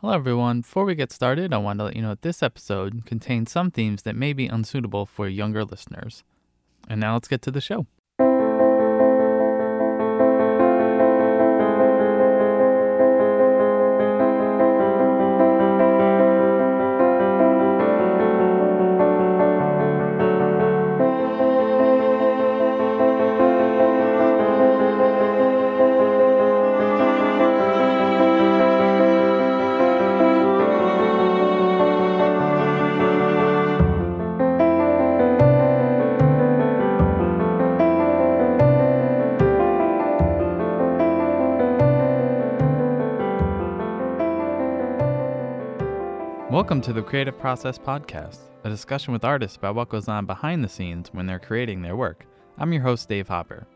Hello, 0.00 0.14
everyone. 0.14 0.62
Before 0.62 0.86
we 0.86 0.94
get 0.94 1.12
started, 1.12 1.52
I 1.52 1.58
want 1.58 1.78
to 1.78 1.84
let 1.84 1.94
you 1.94 2.00
know 2.00 2.08
that 2.08 2.22
this 2.22 2.42
episode 2.42 3.04
contains 3.04 3.52
some 3.52 3.70
themes 3.70 4.00
that 4.04 4.16
may 4.16 4.32
be 4.32 4.46
unsuitable 4.46 5.04
for 5.04 5.28
younger 5.28 5.62
listeners. 5.62 6.24
And 6.88 7.02
now 7.02 7.12
let's 7.12 7.28
get 7.28 7.42
to 7.42 7.50
the 7.50 7.60
show. 7.60 7.84
Creative 47.10 47.36
Process 47.36 47.76
Podcast, 47.76 48.38
a 48.62 48.68
discussion 48.68 49.12
with 49.12 49.24
artists 49.24 49.56
about 49.56 49.74
what 49.74 49.88
goes 49.88 50.06
on 50.06 50.26
behind 50.26 50.62
the 50.62 50.68
scenes 50.68 51.08
when 51.12 51.26
they're 51.26 51.40
creating 51.40 51.82
their 51.82 51.96
work. 51.96 52.24
I'm 52.56 52.72
your 52.72 52.82
host, 52.82 53.08
Dave 53.08 53.26
Hopper. 53.26 53.66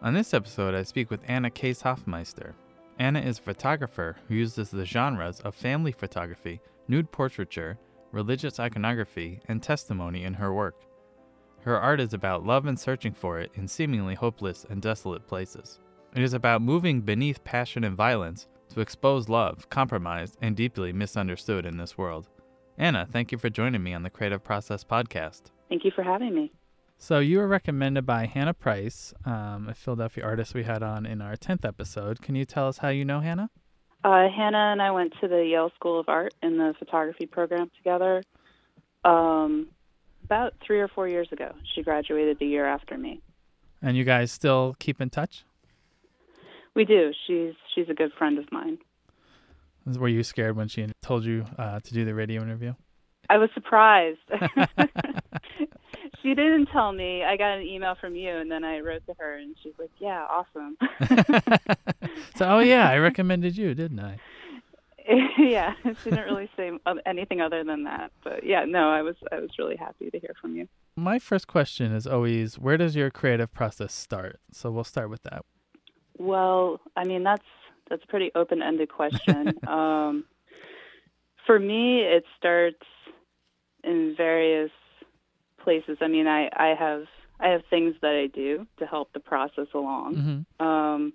On 0.00 0.14
this 0.14 0.32
episode, 0.32 0.74
I 0.74 0.84
speak 0.84 1.10
with 1.10 1.20
Anna 1.28 1.50
Case 1.50 1.82
Hofmeister. 1.82 2.54
Anna 2.98 3.20
is 3.20 3.38
a 3.38 3.42
photographer 3.42 4.16
who 4.26 4.36
uses 4.36 4.70
the 4.70 4.86
genres 4.86 5.40
of 5.40 5.54
family 5.54 5.92
photography, 5.92 6.62
nude 6.88 7.12
portraiture, 7.12 7.78
religious 8.10 8.58
iconography, 8.58 9.42
and 9.48 9.62
testimony 9.62 10.24
in 10.24 10.32
her 10.32 10.54
work. 10.54 10.86
Her 11.60 11.78
art 11.78 12.00
is 12.00 12.14
about 12.14 12.46
love 12.46 12.64
and 12.64 12.80
searching 12.80 13.12
for 13.12 13.38
it 13.38 13.50
in 13.54 13.68
seemingly 13.68 14.14
hopeless 14.14 14.64
and 14.70 14.80
desolate 14.80 15.26
places. 15.26 15.78
It 16.16 16.22
is 16.22 16.32
about 16.32 16.62
moving 16.62 17.02
beneath 17.02 17.44
passion 17.44 17.84
and 17.84 17.94
violence 17.94 18.48
to 18.70 18.80
expose 18.80 19.28
love, 19.28 19.68
compromised, 19.68 20.38
and 20.40 20.56
deeply 20.56 20.94
misunderstood 20.94 21.66
in 21.66 21.76
this 21.76 21.98
world. 21.98 22.28
Anna, 22.80 23.08
thank 23.10 23.32
you 23.32 23.38
for 23.38 23.50
joining 23.50 23.82
me 23.82 23.92
on 23.92 24.04
the 24.04 24.10
Creative 24.10 24.42
Process 24.42 24.84
Podcast. 24.84 25.50
Thank 25.68 25.84
you 25.84 25.90
for 25.90 26.04
having 26.04 26.32
me. 26.32 26.52
So, 26.96 27.18
you 27.18 27.38
were 27.38 27.48
recommended 27.48 28.06
by 28.06 28.26
Hannah 28.26 28.54
Price, 28.54 29.12
um, 29.24 29.68
a 29.68 29.74
Philadelphia 29.74 30.24
artist 30.24 30.54
we 30.54 30.62
had 30.62 30.82
on 30.84 31.04
in 31.04 31.20
our 31.20 31.34
10th 31.34 31.64
episode. 31.64 32.22
Can 32.22 32.36
you 32.36 32.44
tell 32.44 32.68
us 32.68 32.78
how 32.78 32.88
you 32.88 33.04
know 33.04 33.18
Hannah? 33.18 33.50
Uh, 34.04 34.28
Hannah 34.28 34.70
and 34.72 34.80
I 34.80 34.92
went 34.92 35.12
to 35.20 35.26
the 35.26 35.44
Yale 35.44 35.72
School 35.74 35.98
of 35.98 36.08
Art 36.08 36.34
in 36.40 36.56
the 36.56 36.72
photography 36.78 37.26
program 37.26 37.68
together 37.76 38.22
um, 39.04 39.68
about 40.24 40.54
three 40.64 40.80
or 40.80 40.86
four 40.86 41.08
years 41.08 41.28
ago. 41.32 41.52
She 41.74 41.82
graduated 41.82 42.38
the 42.38 42.46
year 42.46 42.66
after 42.66 42.96
me. 42.96 43.20
And 43.82 43.96
you 43.96 44.04
guys 44.04 44.30
still 44.30 44.76
keep 44.78 45.00
in 45.00 45.10
touch? 45.10 45.44
We 46.76 46.84
do. 46.84 47.12
She's 47.26 47.54
she's 47.74 47.88
a 47.88 47.94
good 47.94 48.12
friend 48.16 48.38
of 48.38 48.50
mine. 48.52 48.78
Were 49.96 50.08
you 50.08 50.22
scared 50.22 50.56
when 50.56 50.68
she 50.68 50.86
told 51.02 51.24
you 51.24 51.44
uh, 51.58 51.80
to 51.80 51.94
do 51.94 52.04
the 52.04 52.14
radio 52.14 52.42
interview? 52.42 52.74
I 53.30 53.38
was 53.38 53.50
surprised. 53.54 54.18
she 56.22 56.34
didn't 56.34 56.66
tell 56.66 56.92
me. 56.92 57.24
I 57.24 57.36
got 57.36 57.58
an 57.58 57.62
email 57.62 57.94
from 58.00 58.14
you, 58.14 58.30
and 58.30 58.50
then 58.50 58.64
I 58.64 58.80
wrote 58.80 59.06
to 59.06 59.14
her, 59.18 59.36
and 59.36 59.54
she's 59.62 59.74
like, 59.78 59.90
"Yeah, 59.98 60.24
awesome." 60.30 60.76
so, 62.36 62.48
oh 62.48 62.58
yeah, 62.60 62.88
I 62.88 62.98
recommended 62.98 63.56
you, 63.56 63.74
didn't 63.74 64.00
I? 64.00 64.18
yeah, 65.38 65.72
she 65.82 66.10
didn't 66.10 66.26
really 66.26 66.50
say 66.56 66.70
anything 67.06 67.40
other 67.40 67.64
than 67.64 67.84
that. 67.84 68.12
But 68.22 68.44
yeah, 68.44 68.64
no, 68.66 68.90
I 68.90 69.02
was 69.02 69.16
I 69.32 69.36
was 69.40 69.50
really 69.58 69.76
happy 69.76 70.10
to 70.10 70.18
hear 70.18 70.34
from 70.40 70.56
you. 70.56 70.68
My 70.96 71.18
first 71.18 71.46
question 71.46 71.92
is 71.92 72.06
always, 72.06 72.58
where 72.58 72.76
does 72.76 72.94
your 72.94 73.10
creative 73.10 73.52
process 73.52 73.94
start? 73.94 74.40
So 74.52 74.70
we'll 74.70 74.84
start 74.84 75.08
with 75.08 75.22
that. 75.22 75.44
Well, 76.18 76.80
I 76.96 77.04
mean 77.04 77.22
that's 77.22 77.44
that's 77.88 78.04
a 78.04 78.06
pretty 78.06 78.30
open-ended 78.34 78.88
question. 78.88 79.54
um, 79.68 80.24
for 81.46 81.58
me, 81.58 82.00
it 82.00 82.24
starts 82.36 82.84
in 83.84 84.14
various 84.16 84.70
places. 85.62 85.98
I 86.00 86.08
mean, 86.08 86.26
I, 86.26 86.48
I 86.54 86.74
have 86.78 87.04
I 87.40 87.48
have 87.48 87.62
things 87.70 87.94
that 88.02 88.14
I 88.14 88.26
do 88.26 88.66
to 88.78 88.86
help 88.86 89.12
the 89.12 89.20
process 89.20 89.68
along. 89.72 90.16
Mm-hmm. 90.16 90.66
Um, 90.66 91.12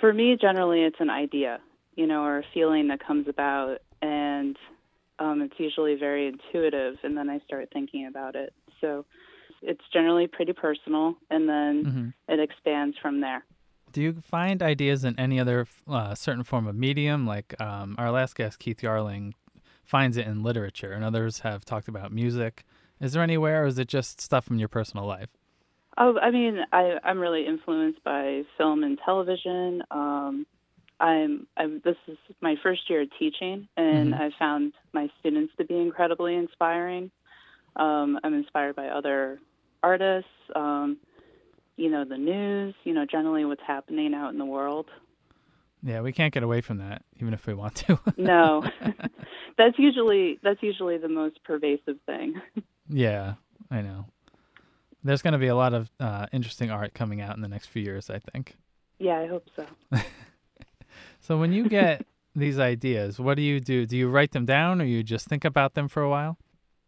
for 0.00 0.12
me, 0.12 0.36
generally, 0.40 0.82
it's 0.82 1.00
an 1.00 1.10
idea, 1.10 1.60
you 1.96 2.06
know, 2.06 2.22
or 2.22 2.38
a 2.38 2.44
feeling 2.54 2.88
that 2.88 3.04
comes 3.04 3.26
about, 3.28 3.78
and 4.00 4.56
um, 5.18 5.42
it's 5.42 5.58
usually 5.58 5.96
very 5.96 6.28
intuitive, 6.28 6.96
and 7.02 7.16
then 7.16 7.28
I 7.28 7.40
start 7.40 7.68
thinking 7.72 8.06
about 8.06 8.36
it. 8.36 8.52
So 8.80 9.04
it's 9.62 9.82
generally 9.92 10.26
pretty 10.26 10.52
personal, 10.52 11.16
and 11.30 11.48
then 11.48 11.84
mm-hmm. 11.84 12.32
it 12.32 12.40
expands 12.40 12.96
from 13.00 13.20
there. 13.20 13.44
Do 13.94 14.02
you 14.02 14.14
find 14.28 14.60
ideas 14.60 15.04
in 15.04 15.16
any 15.20 15.38
other 15.38 15.68
uh, 15.88 16.16
certain 16.16 16.42
form 16.42 16.66
of 16.66 16.74
medium? 16.74 17.28
Like 17.28 17.54
um, 17.60 17.94
our 17.96 18.10
last 18.10 18.34
guest, 18.34 18.58
Keith 18.58 18.82
Yarling, 18.82 19.34
finds 19.84 20.16
it 20.16 20.26
in 20.26 20.42
literature, 20.42 20.90
and 20.90 21.04
others 21.04 21.38
have 21.40 21.64
talked 21.64 21.86
about 21.86 22.10
music. 22.10 22.64
Is 23.00 23.12
there 23.12 23.22
anywhere, 23.22 23.62
or 23.62 23.66
is 23.66 23.78
it 23.78 23.86
just 23.86 24.20
stuff 24.20 24.46
from 24.46 24.58
your 24.58 24.66
personal 24.66 25.06
life? 25.06 25.28
Oh, 25.96 26.18
I 26.18 26.32
mean, 26.32 26.58
I, 26.72 26.98
I'm 27.04 27.20
really 27.20 27.46
influenced 27.46 28.02
by 28.02 28.42
film 28.58 28.82
and 28.82 28.98
television. 29.04 29.84
Um, 29.92 30.44
I'm, 30.98 31.46
I'm. 31.56 31.80
This 31.84 31.96
is 32.08 32.18
my 32.40 32.56
first 32.64 32.90
year 32.90 33.02
of 33.02 33.08
teaching, 33.16 33.68
and 33.76 34.12
Mhm. 34.12 34.20
I 34.20 34.30
found 34.40 34.72
my 34.92 35.08
students 35.20 35.52
to 35.58 35.64
be 35.64 35.78
incredibly 35.78 36.34
inspiring. 36.34 37.12
Um, 37.76 38.18
I'm 38.24 38.34
inspired 38.34 38.74
by 38.74 38.88
other 38.88 39.38
artists. 39.84 40.30
Um, 40.56 40.96
you 41.76 41.90
know, 41.90 42.04
the 42.04 42.18
news. 42.18 42.74
You 42.84 42.94
know, 42.94 43.06
generally 43.10 43.44
what's 43.44 43.62
happening 43.66 44.14
out 44.14 44.32
in 44.32 44.38
the 44.38 44.44
world. 44.44 44.90
Yeah, 45.82 46.00
we 46.00 46.12
can't 46.12 46.32
get 46.32 46.42
away 46.42 46.62
from 46.62 46.78
that, 46.78 47.02
even 47.20 47.34
if 47.34 47.46
we 47.46 47.54
want 47.54 47.74
to. 47.76 47.98
No, 48.16 48.64
that's 49.58 49.78
usually 49.78 50.38
that's 50.42 50.62
usually 50.62 50.98
the 50.98 51.08
most 51.08 51.42
pervasive 51.44 51.96
thing. 52.06 52.40
yeah, 52.88 53.34
I 53.70 53.82
know. 53.82 54.06
There's 55.02 55.20
going 55.20 55.32
to 55.32 55.38
be 55.38 55.48
a 55.48 55.56
lot 55.56 55.74
of 55.74 55.90
uh, 56.00 56.26
interesting 56.32 56.70
art 56.70 56.94
coming 56.94 57.20
out 57.20 57.36
in 57.36 57.42
the 57.42 57.48
next 57.48 57.66
few 57.66 57.82
years, 57.82 58.08
I 58.08 58.18
think. 58.18 58.56
Yeah, 58.98 59.18
I 59.18 59.26
hope 59.26 59.46
so. 59.54 59.66
So 61.26 61.38
when 61.38 61.54
you 61.54 61.70
get 61.70 62.04
these 62.36 62.58
ideas, 62.58 63.18
what 63.18 63.36
do 63.36 63.42
you 63.42 63.58
do? 63.58 63.86
Do 63.86 63.96
you 63.96 64.10
write 64.10 64.32
them 64.32 64.44
down, 64.44 64.82
or 64.82 64.84
you 64.84 65.02
just 65.02 65.26
think 65.26 65.46
about 65.46 65.72
them 65.72 65.88
for 65.88 66.02
a 66.02 66.10
while? 66.10 66.36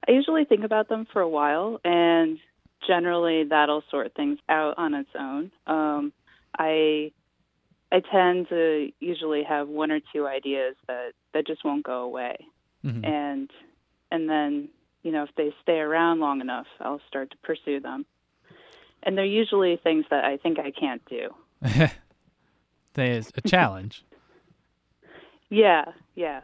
I 0.07 0.13
usually 0.13 0.45
think 0.45 0.63
about 0.63 0.91
them 0.91 1.07
for 1.11 1.23
a 1.23 1.29
while, 1.29 1.81
and 1.85 2.39
generally 2.87 3.45
that'll 3.45 3.83
sort 3.91 4.15
things 4.15 4.39
out 4.49 4.75
on 4.79 4.95
its 4.95 5.11
own. 5.19 5.51
Um, 5.67 6.13
I 6.59 7.13
I 7.93 8.01
tend 8.01 8.49
to 8.49 8.91
usually 9.01 9.43
have 9.45 9.69
one 9.69 9.91
or 9.91 10.01
two 10.13 10.27
ideas 10.27 10.77
that 10.89 11.13
that 11.35 11.47
just 11.47 11.65
won't 11.65 11.85
go 11.85 12.03
away, 12.03 12.37
Mhm. 12.85 13.05
and 13.07 13.51
and 14.11 14.29
then 14.29 14.69
you 15.03 15.13
know 15.13 15.23
if 15.25 15.31
they 15.37 15.55
stay 15.63 15.79
around 15.79 16.21
long 16.21 16.41
enough, 16.41 16.67
I'll 16.81 17.01
start 17.09 17.31
to 17.31 17.37
pursue 17.39 17.81
them. 17.81 18.07
And 19.03 19.17
they're 19.17 19.25
usually 19.25 19.77
things 19.77 20.05
that 20.11 20.25
I 20.25 20.37
think 20.37 20.59
I 20.59 20.71
can't 20.73 21.03
do. 21.05 21.35
There's 22.95 23.31
a 23.37 23.41
challenge, 23.43 24.05
Yeah, 25.51 25.85
yeah, 26.17 26.41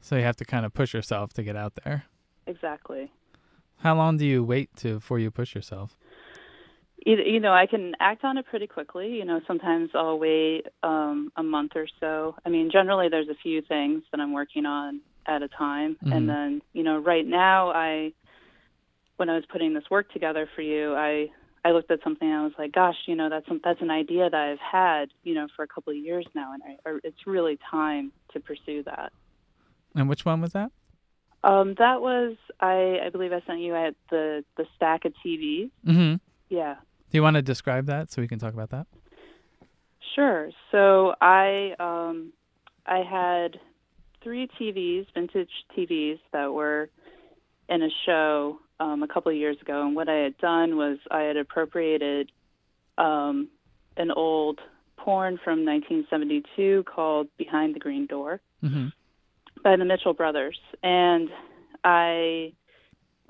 so 0.00 0.14
you 0.16 0.22
have 0.22 0.36
to 0.36 0.44
kind 0.44 0.64
of 0.64 0.72
push 0.74 0.94
yourself 0.94 1.32
to 1.34 1.42
get 1.42 1.56
out 1.56 1.72
there. 1.84 2.04
exactly. 2.46 3.10
How 3.80 3.94
long 3.94 4.16
do 4.16 4.26
you 4.26 4.44
wait 4.44 4.74
to 4.76 4.94
before 4.94 5.18
you 5.18 5.30
push 5.30 5.54
yourself? 5.54 5.96
you, 7.06 7.40
know, 7.40 7.52
I 7.52 7.66
can 7.66 7.94
act 8.00 8.24
on 8.24 8.36
it 8.38 8.46
pretty 8.46 8.66
quickly. 8.66 9.14
You 9.14 9.24
know, 9.24 9.40
sometimes 9.46 9.90
I'll 9.94 10.18
wait 10.18 10.66
um, 10.82 11.32
a 11.36 11.42
month 11.42 11.72
or 11.74 11.86
so. 12.00 12.34
I 12.44 12.48
mean, 12.48 12.70
generally 12.70 13.08
there's 13.08 13.28
a 13.28 13.36
few 13.42 13.62
things 13.62 14.02
that 14.10 14.20
I'm 14.20 14.32
working 14.32 14.66
on 14.66 15.00
at 15.26 15.42
a 15.42 15.48
time, 15.48 15.96
Mhm. 16.02 16.16
and 16.16 16.28
then 16.28 16.62
you 16.72 16.82
know, 16.82 16.98
right 16.98 17.26
now 17.26 17.70
I, 17.70 18.12
when 19.16 19.28
I 19.28 19.34
was 19.34 19.44
putting 19.46 19.74
this 19.74 19.84
work 19.90 20.10
together 20.12 20.48
for 20.54 20.62
you, 20.62 20.94
I 20.94 21.30
I 21.64 21.72
looked 21.72 21.90
at 21.90 22.02
something 22.02 22.28
and 22.28 22.40
I 22.40 22.44
was 22.44 22.52
like, 22.58 22.72
gosh, 22.72 22.96
you 23.06 23.14
know, 23.14 23.28
that's 23.28 23.46
that's 23.62 23.80
an 23.82 23.90
idea 23.90 24.28
that 24.30 24.40
I've 24.40 24.58
had, 24.58 25.10
you 25.22 25.34
know, 25.34 25.48
for 25.54 25.62
a 25.62 25.68
couple 25.68 25.90
of 25.92 25.96
years 25.96 26.26
now, 26.34 26.52
and 26.52 26.62
I, 26.62 26.88
or 26.88 27.00
it's 27.04 27.26
really 27.26 27.58
time 27.70 28.12
to 28.32 28.40
pursue 28.40 28.82
that. 28.84 29.12
And 29.94 30.08
which 30.08 30.24
one 30.24 30.40
was 30.40 30.52
that? 30.52 30.72
Um, 31.44 31.74
that 31.78 32.00
was 32.00 32.36
I 32.60 32.98
I 33.04 33.10
believe 33.10 33.32
I 33.32 33.40
sent 33.46 33.60
you 33.60 33.74
at 33.74 33.94
the 34.10 34.44
the 34.56 34.66
stack 34.76 35.04
of 35.04 35.12
TVs. 35.24 35.70
Mm-hmm. 35.86 36.14
Yeah. 36.48 36.74
Do 37.10 37.16
you 37.16 37.22
want 37.22 37.36
to 37.36 37.42
describe 37.42 37.86
that 37.86 38.10
so 38.10 38.20
we 38.20 38.28
can 38.28 38.38
talk 38.38 38.52
about 38.52 38.70
that? 38.70 38.86
Sure. 40.14 40.50
So 40.72 41.14
I 41.20 41.74
um, 41.78 42.32
I 42.86 42.98
had 42.98 43.60
three 44.22 44.48
TVs, 44.60 45.06
vintage 45.14 45.50
TVs 45.76 46.18
that 46.32 46.52
were 46.52 46.90
in 47.68 47.82
a 47.82 47.88
show 48.04 48.58
um, 48.80 49.02
a 49.02 49.08
couple 49.08 49.30
of 49.30 49.38
years 49.38 49.56
ago, 49.60 49.86
and 49.86 49.94
what 49.94 50.08
I 50.08 50.16
had 50.16 50.36
done 50.38 50.76
was 50.76 50.98
I 51.10 51.20
had 51.20 51.36
appropriated 51.36 52.32
um, 52.96 53.48
an 53.96 54.10
old 54.10 54.60
porn 54.96 55.38
from 55.42 55.64
1972 55.64 56.84
called 56.84 57.28
Behind 57.36 57.74
the 57.74 57.78
Green 57.78 58.06
Door. 58.06 58.40
Mm-hmm. 58.62 58.88
By 59.62 59.76
the 59.76 59.84
Mitchell 59.84 60.14
brothers, 60.14 60.58
and 60.82 61.28
I 61.84 62.52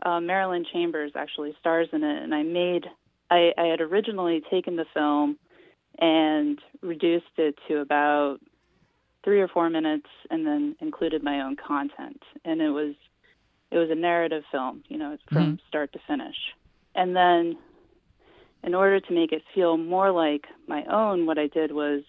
uh, 0.04 0.20
Marilyn 0.20 0.64
Chambers 0.72 1.12
actually 1.14 1.54
stars 1.60 1.88
in 1.92 2.04
it, 2.04 2.22
and 2.22 2.34
I 2.34 2.42
made 2.42 2.86
I, 3.30 3.52
I 3.56 3.64
had 3.64 3.80
originally 3.80 4.42
taken 4.50 4.76
the 4.76 4.86
film 4.94 5.38
and 5.98 6.58
reduced 6.80 7.26
it 7.36 7.56
to 7.68 7.78
about 7.78 8.38
three 9.24 9.40
or 9.40 9.48
four 9.48 9.68
minutes, 9.68 10.06
and 10.30 10.46
then 10.46 10.76
included 10.80 11.22
my 11.22 11.40
own 11.40 11.56
content, 11.56 12.22
and 12.44 12.60
it 12.60 12.70
was 12.70 12.94
it 13.70 13.76
was 13.76 13.90
a 13.90 13.94
narrative 13.94 14.44
film, 14.50 14.82
you 14.88 14.96
know, 14.96 15.16
from 15.30 15.42
mm-hmm. 15.42 15.68
start 15.68 15.92
to 15.92 15.98
finish, 16.06 16.36
and 16.94 17.14
then 17.14 17.56
in 18.62 18.74
order 18.74 19.00
to 19.00 19.14
make 19.14 19.32
it 19.32 19.42
feel 19.54 19.76
more 19.76 20.10
like 20.10 20.46
my 20.66 20.84
own, 20.84 21.26
what 21.26 21.38
I 21.38 21.46
did 21.46 21.72
was 21.72 22.02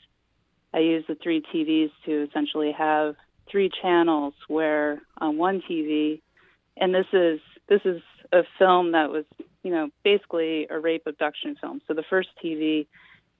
I 0.73 0.79
used 0.79 1.07
the 1.07 1.15
three 1.15 1.41
TVs 1.53 1.91
to 2.05 2.27
essentially 2.29 2.71
have 2.77 3.15
three 3.51 3.69
channels 3.81 4.33
where 4.47 5.01
on 5.17 5.37
one 5.37 5.61
TV, 5.69 6.21
and 6.77 6.93
this 6.93 7.07
is 7.13 7.39
this 7.67 7.81
is 7.85 8.01
a 8.31 8.43
film 8.57 8.91
that 8.93 9.09
was 9.09 9.25
you 9.63 9.71
know 9.71 9.89
basically 10.03 10.67
a 10.69 10.79
rape 10.79 11.03
abduction 11.05 11.55
film. 11.59 11.81
So 11.87 11.93
the 11.93 12.03
first 12.09 12.29
TV 12.43 12.87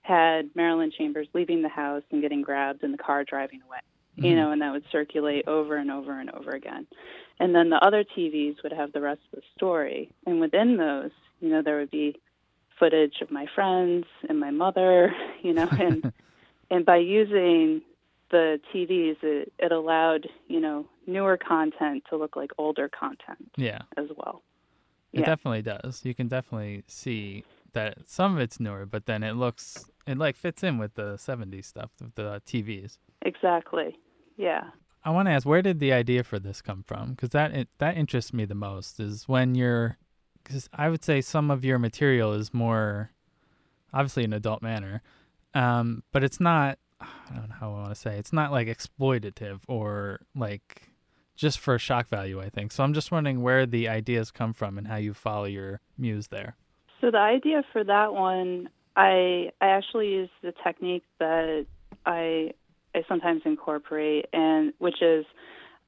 had 0.01 0.49
Marilyn 0.55 0.91
Chambers 0.97 1.27
leaving 1.33 1.61
the 1.61 1.69
house 1.69 2.03
and 2.11 2.21
getting 2.21 2.41
grabbed 2.41 2.83
in 2.83 2.91
the 2.91 2.97
car 2.97 3.23
driving 3.23 3.61
away. 3.61 3.79
Mm-hmm. 4.17 4.25
You 4.25 4.35
know, 4.35 4.51
and 4.51 4.61
that 4.61 4.71
would 4.71 4.85
circulate 4.91 5.47
over 5.47 5.77
and 5.77 5.91
over 5.91 6.19
and 6.19 6.31
over 6.31 6.51
again. 6.51 6.87
And 7.39 7.55
then 7.55 7.69
the 7.69 7.77
other 7.77 8.03
TVs 8.03 8.61
would 8.63 8.73
have 8.73 8.91
the 8.91 9.01
rest 9.01 9.21
of 9.31 9.39
the 9.39 9.45
story. 9.55 10.11
And 10.25 10.41
within 10.41 10.77
those, 10.77 11.11
you 11.39 11.49
know, 11.49 11.61
there 11.61 11.77
would 11.77 11.91
be 11.91 12.19
footage 12.79 13.21
of 13.21 13.31
my 13.31 13.45
friends 13.53 14.05
and 14.27 14.39
my 14.39 14.51
mother, 14.51 15.13
you 15.41 15.53
know, 15.53 15.67
and 15.71 16.11
and 16.71 16.85
by 16.85 16.97
using 16.97 17.81
the 18.31 18.59
TVs, 18.73 19.17
it, 19.23 19.51
it 19.59 19.71
allowed 19.71 20.27
you 20.47 20.59
know 20.59 20.85
newer 21.07 21.37
content 21.37 22.03
to 22.09 22.17
look 22.17 22.35
like 22.35 22.51
older 22.57 22.89
content. 22.89 23.51
Yeah, 23.57 23.81
as 23.97 24.07
well. 24.15 24.43
It 25.11 25.21
yeah. 25.21 25.25
definitely 25.25 25.63
does. 25.63 26.01
You 26.03 26.13
can 26.13 26.27
definitely 26.27 26.83
see 26.87 27.43
that 27.73 27.97
some 28.07 28.35
of 28.35 28.39
it's 28.39 28.59
newer, 28.59 28.85
but 28.85 29.05
then 29.05 29.23
it 29.23 29.33
looks 29.33 29.85
it 30.07 30.17
like 30.17 30.35
fits 30.35 30.63
in 30.63 30.77
with 30.77 30.95
the 30.95 31.13
'70s 31.15 31.65
stuff, 31.65 31.91
with 32.01 32.15
the 32.15 32.41
TVs. 32.45 32.97
Exactly. 33.21 33.97
Yeah. 34.37 34.69
I 35.03 35.11
want 35.11 35.27
to 35.27 35.31
ask, 35.31 35.45
where 35.45 35.61
did 35.61 35.79
the 35.79 35.93
idea 35.93 36.23
for 36.23 36.39
this 36.39 36.61
come 36.61 36.83
from? 36.83 37.11
Because 37.11 37.29
that 37.29 37.53
it, 37.53 37.69
that 37.77 37.95
interests 37.95 38.33
me 38.33 38.45
the 38.45 38.55
most. 38.55 38.99
Is 38.99 39.27
when 39.27 39.55
you're, 39.55 39.97
because 40.43 40.69
I 40.73 40.89
would 40.89 41.03
say 41.03 41.21
some 41.21 41.49
of 41.49 41.63
your 41.63 41.79
material 41.79 42.33
is 42.33 42.53
more, 42.53 43.11
obviously, 43.93 44.23
an 44.25 44.33
adult 44.33 44.61
manner, 44.61 45.01
um, 45.53 46.03
but 46.11 46.23
it's 46.23 46.39
not. 46.39 46.79
I 47.01 47.35
don't 47.35 47.49
know 47.49 47.55
how 47.59 47.69
I 47.69 47.79
want 47.81 47.89
to 47.89 47.95
say. 47.95 48.17
It's 48.17 48.33
not 48.33 48.51
like 48.51 48.67
exploitative 48.67 49.61
or 49.67 50.21
like 50.35 50.89
just 51.35 51.59
for 51.59 51.77
shock 51.79 52.07
value. 52.07 52.41
I 52.41 52.49
think 52.49 52.71
so. 52.71 52.83
I'm 52.83 52.93
just 52.93 53.11
wondering 53.11 53.41
where 53.41 53.65
the 53.65 53.87
ideas 53.87 54.31
come 54.31 54.53
from 54.53 54.77
and 54.77 54.87
how 54.87 54.97
you 54.97 55.13
follow 55.13 55.45
your 55.45 55.79
muse 55.97 56.27
there. 56.27 56.55
So 57.01 57.11
the 57.11 57.17
idea 57.17 57.63
for 57.71 57.83
that 57.83 58.13
one, 58.13 58.69
I 58.95 59.51
I 59.61 59.67
actually 59.67 60.09
use 60.09 60.29
the 60.41 60.53
technique 60.63 61.05
that 61.19 61.65
I 62.05 62.51
I 62.93 63.03
sometimes 63.07 63.43
incorporate, 63.45 64.25
and 64.33 64.73
which 64.79 65.01
is 65.01 65.25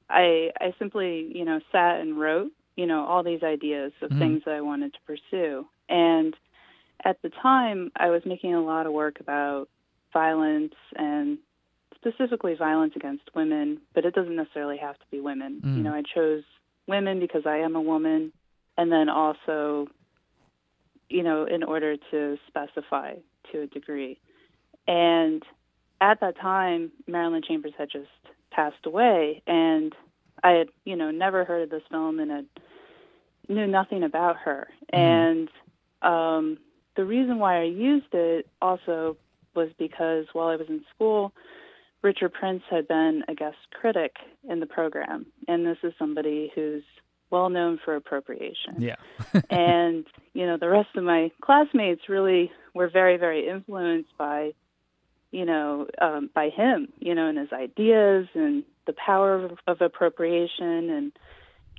I 0.08 0.50
I 0.60 0.74
simply 0.78 1.30
you 1.34 1.44
know 1.44 1.60
sat 1.70 2.00
and 2.00 2.18
wrote 2.18 2.50
you 2.76 2.86
know 2.86 3.04
all 3.04 3.22
these 3.22 3.42
ideas 3.42 3.92
of 4.00 4.10
mm-hmm. 4.10 4.18
things 4.18 4.42
that 4.46 4.54
I 4.54 4.62
wanted 4.62 4.94
to 4.94 4.98
pursue, 5.06 5.66
and 5.88 6.34
at 7.04 7.20
the 7.22 7.30
time, 7.42 7.90
I 7.96 8.10
was 8.10 8.22
making 8.24 8.54
a 8.54 8.62
lot 8.62 8.86
of 8.86 8.92
work 8.92 9.20
about 9.20 9.68
violence 10.12 10.74
and 10.96 11.38
specifically 11.94 12.54
violence 12.54 12.94
against 12.96 13.22
women, 13.34 13.80
but 13.94 14.04
it 14.04 14.14
doesn't 14.14 14.36
necessarily 14.36 14.76
have 14.76 14.98
to 14.98 15.04
be 15.10 15.20
women. 15.20 15.60
Mm. 15.64 15.76
You 15.76 15.82
know, 15.82 15.94
I 15.94 16.02
chose 16.02 16.42
women 16.86 17.20
because 17.20 17.42
I 17.46 17.58
am 17.58 17.76
a 17.76 17.80
woman, 17.80 18.32
and 18.76 18.90
then 18.90 19.08
also, 19.08 19.86
you 21.08 21.22
know, 21.22 21.44
in 21.44 21.62
order 21.62 21.96
to 22.10 22.38
specify 22.48 23.14
to 23.52 23.60
a 23.62 23.66
degree. 23.66 24.18
And 24.88 25.42
at 26.00 26.20
that 26.20 26.38
time, 26.40 26.90
Marilyn 27.06 27.42
Chambers 27.46 27.74
had 27.78 27.88
just 27.90 28.08
passed 28.50 28.84
away, 28.84 29.42
and 29.46 29.94
I 30.42 30.50
had, 30.50 30.68
you 30.84 30.96
know, 30.96 31.10
never 31.10 31.44
heard 31.44 31.62
of 31.62 31.70
this 31.70 31.82
film 31.90 32.18
and 32.18 32.30
had 32.30 32.46
knew 33.48 33.66
nothing 33.66 34.02
about 34.02 34.36
her. 34.38 34.68
Mm. 34.92 34.98
And 34.98 35.48
um, 36.02 36.58
the 36.96 37.04
reason 37.04 37.38
why 37.38 37.60
I 37.60 37.64
used 37.64 38.12
it 38.12 38.48
also 38.60 39.16
was 39.54 39.70
because 39.78 40.26
while 40.32 40.48
I 40.48 40.56
was 40.56 40.68
in 40.68 40.84
school, 40.94 41.32
Richard 42.02 42.32
Prince 42.32 42.62
had 42.70 42.88
been 42.88 43.22
a 43.28 43.34
guest 43.34 43.56
critic 43.72 44.16
in 44.48 44.60
the 44.60 44.66
program, 44.66 45.26
and 45.46 45.64
this 45.64 45.78
is 45.82 45.92
somebody 45.98 46.50
who's 46.54 46.82
well 47.30 47.48
known 47.48 47.78
for 47.84 47.96
appropriation. 47.96 48.76
Yeah. 48.78 48.96
and, 49.50 50.04
you 50.34 50.46
know, 50.46 50.58
the 50.58 50.68
rest 50.68 50.90
of 50.96 51.04
my 51.04 51.30
classmates 51.40 52.08
really 52.08 52.50
were 52.74 52.90
very, 52.90 53.16
very 53.16 53.48
influenced 53.48 54.16
by, 54.18 54.52
you 55.30 55.44
know, 55.44 55.86
um, 56.00 56.28
by 56.34 56.50
him, 56.50 56.88
you 56.98 57.14
know, 57.14 57.28
and 57.28 57.38
his 57.38 57.52
ideas 57.52 58.26
and 58.34 58.64
the 58.86 58.92
power 58.92 59.34
of, 59.34 59.58
of 59.66 59.80
appropriation 59.80 60.90
and 60.90 61.12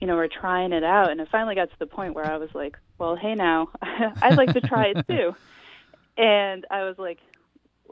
you 0.04 0.08
know, 0.08 0.16
we're 0.16 0.28
trying 0.28 0.74
it 0.74 0.84
out. 0.84 1.12
And 1.12 1.22
it 1.22 1.30
finally 1.31 1.56
got 1.56 1.70
to 1.70 1.80
the 1.80 1.86
point 1.86 2.14
where 2.14 2.25
I 2.25 2.36
was 2.36 2.50
like, 2.54 2.78
well, 2.98 3.16
hey, 3.16 3.36
now, 3.36 3.70
I'd 3.81 4.36
like 4.36 4.52
to 4.52 4.60
try 4.60 4.88
it 4.88 5.08
too. 5.08 5.34
And 6.18 6.66
I 6.70 6.84
was 6.84 6.96
like, 6.98 7.20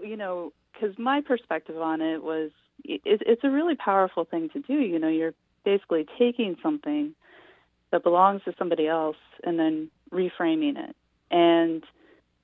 you 0.03 0.17
know, 0.17 0.53
because 0.73 0.97
my 0.97 1.21
perspective 1.21 1.79
on 1.79 2.01
it 2.01 2.23
was 2.23 2.51
it, 2.83 3.01
it's 3.05 3.43
a 3.43 3.49
really 3.49 3.75
powerful 3.75 4.25
thing 4.25 4.49
to 4.49 4.59
do. 4.59 4.73
You 4.73 4.99
know, 4.99 5.07
you're 5.07 5.33
basically 5.63 6.05
taking 6.17 6.57
something 6.61 7.13
that 7.91 8.03
belongs 8.03 8.41
to 8.45 8.53
somebody 8.57 8.87
else 8.87 9.17
and 9.43 9.59
then 9.59 9.89
reframing 10.11 10.77
it. 10.77 10.95
And, 11.29 11.83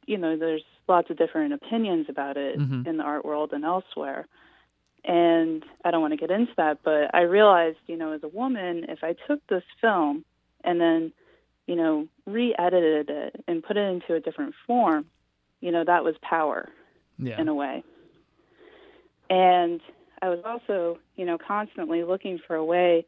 you 0.06 0.18
know, 0.18 0.38
there's 0.38 0.64
lots 0.88 1.10
of 1.10 1.18
different 1.18 1.54
opinions 1.54 2.08
about 2.10 2.38
it 2.38 2.60
mm-hmm. 2.60 2.88
in 2.88 2.98
the 2.98 3.04
art 3.04 3.26
world 3.26 3.52
and 3.54 3.64
elsewhere 3.64 4.28
and 5.08 5.64
I 5.86 5.92
don't 5.92 6.02
want 6.02 6.12
to 6.12 6.18
get 6.18 6.32
into 6.32 6.52
that, 6.58 6.80
but 6.84 7.16
I 7.16 7.22
realized, 7.22 7.78
you 7.88 7.96
know, 7.96 8.12
as 8.12 8.24
a 8.24 8.28
woman, 8.28 8.86
if 8.90 9.04
I 9.04 9.16
took 9.26 9.40
this 9.48 9.64
film 9.80 10.26
and 10.66 10.82
then, 10.82 11.14
you 11.66 11.76
know, 11.76 12.08
re-edited 12.26 13.10
it 13.10 13.44
and 13.48 13.64
put 13.64 13.78
it 13.78 13.90
into 13.90 14.16
a 14.16 14.20
different 14.20 14.54
form, 14.68 15.06
you 15.62 15.72
know, 15.72 15.86
that 15.86 16.04
was 16.04 16.16
power 16.22 16.70
yeah. 17.18 17.40
in 17.40 17.48
a 17.48 17.54
way. 17.54 17.84
And 19.30 19.82
I 20.22 20.30
was 20.30 20.40
also, 20.46 21.00
you 21.16 21.26
know, 21.26 21.38
constantly 21.38 22.04
looking 22.04 22.40
for 22.46 22.56
a 22.56 22.64
way 22.64 23.06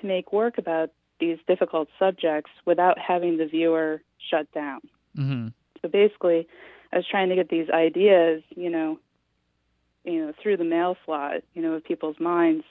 to 0.00 0.06
make 0.06 0.32
work 0.32 0.58
about 0.58 0.90
these 1.20 1.38
difficult 1.46 1.88
subjects 1.98 2.50
without 2.64 2.98
having 2.98 3.36
the 3.36 3.46
viewer 3.46 4.02
shut 4.30 4.50
down. 4.52 4.80
Mm-hmm. 5.16 5.48
So 5.80 5.88
basically, 5.88 6.48
I 6.92 6.96
was 6.96 7.06
trying 7.10 7.28
to 7.28 7.34
get 7.34 7.48
these 7.48 7.68
ideas, 7.70 8.42
you 8.56 8.70
know, 8.70 8.98
you 10.04 10.26
know, 10.26 10.32
through 10.42 10.56
the 10.56 10.64
mail 10.64 10.96
slot, 11.04 11.42
you 11.54 11.62
know, 11.62 11.72
of 11.72 11.84
people's 11.84 12.18
minds 12.20 12.64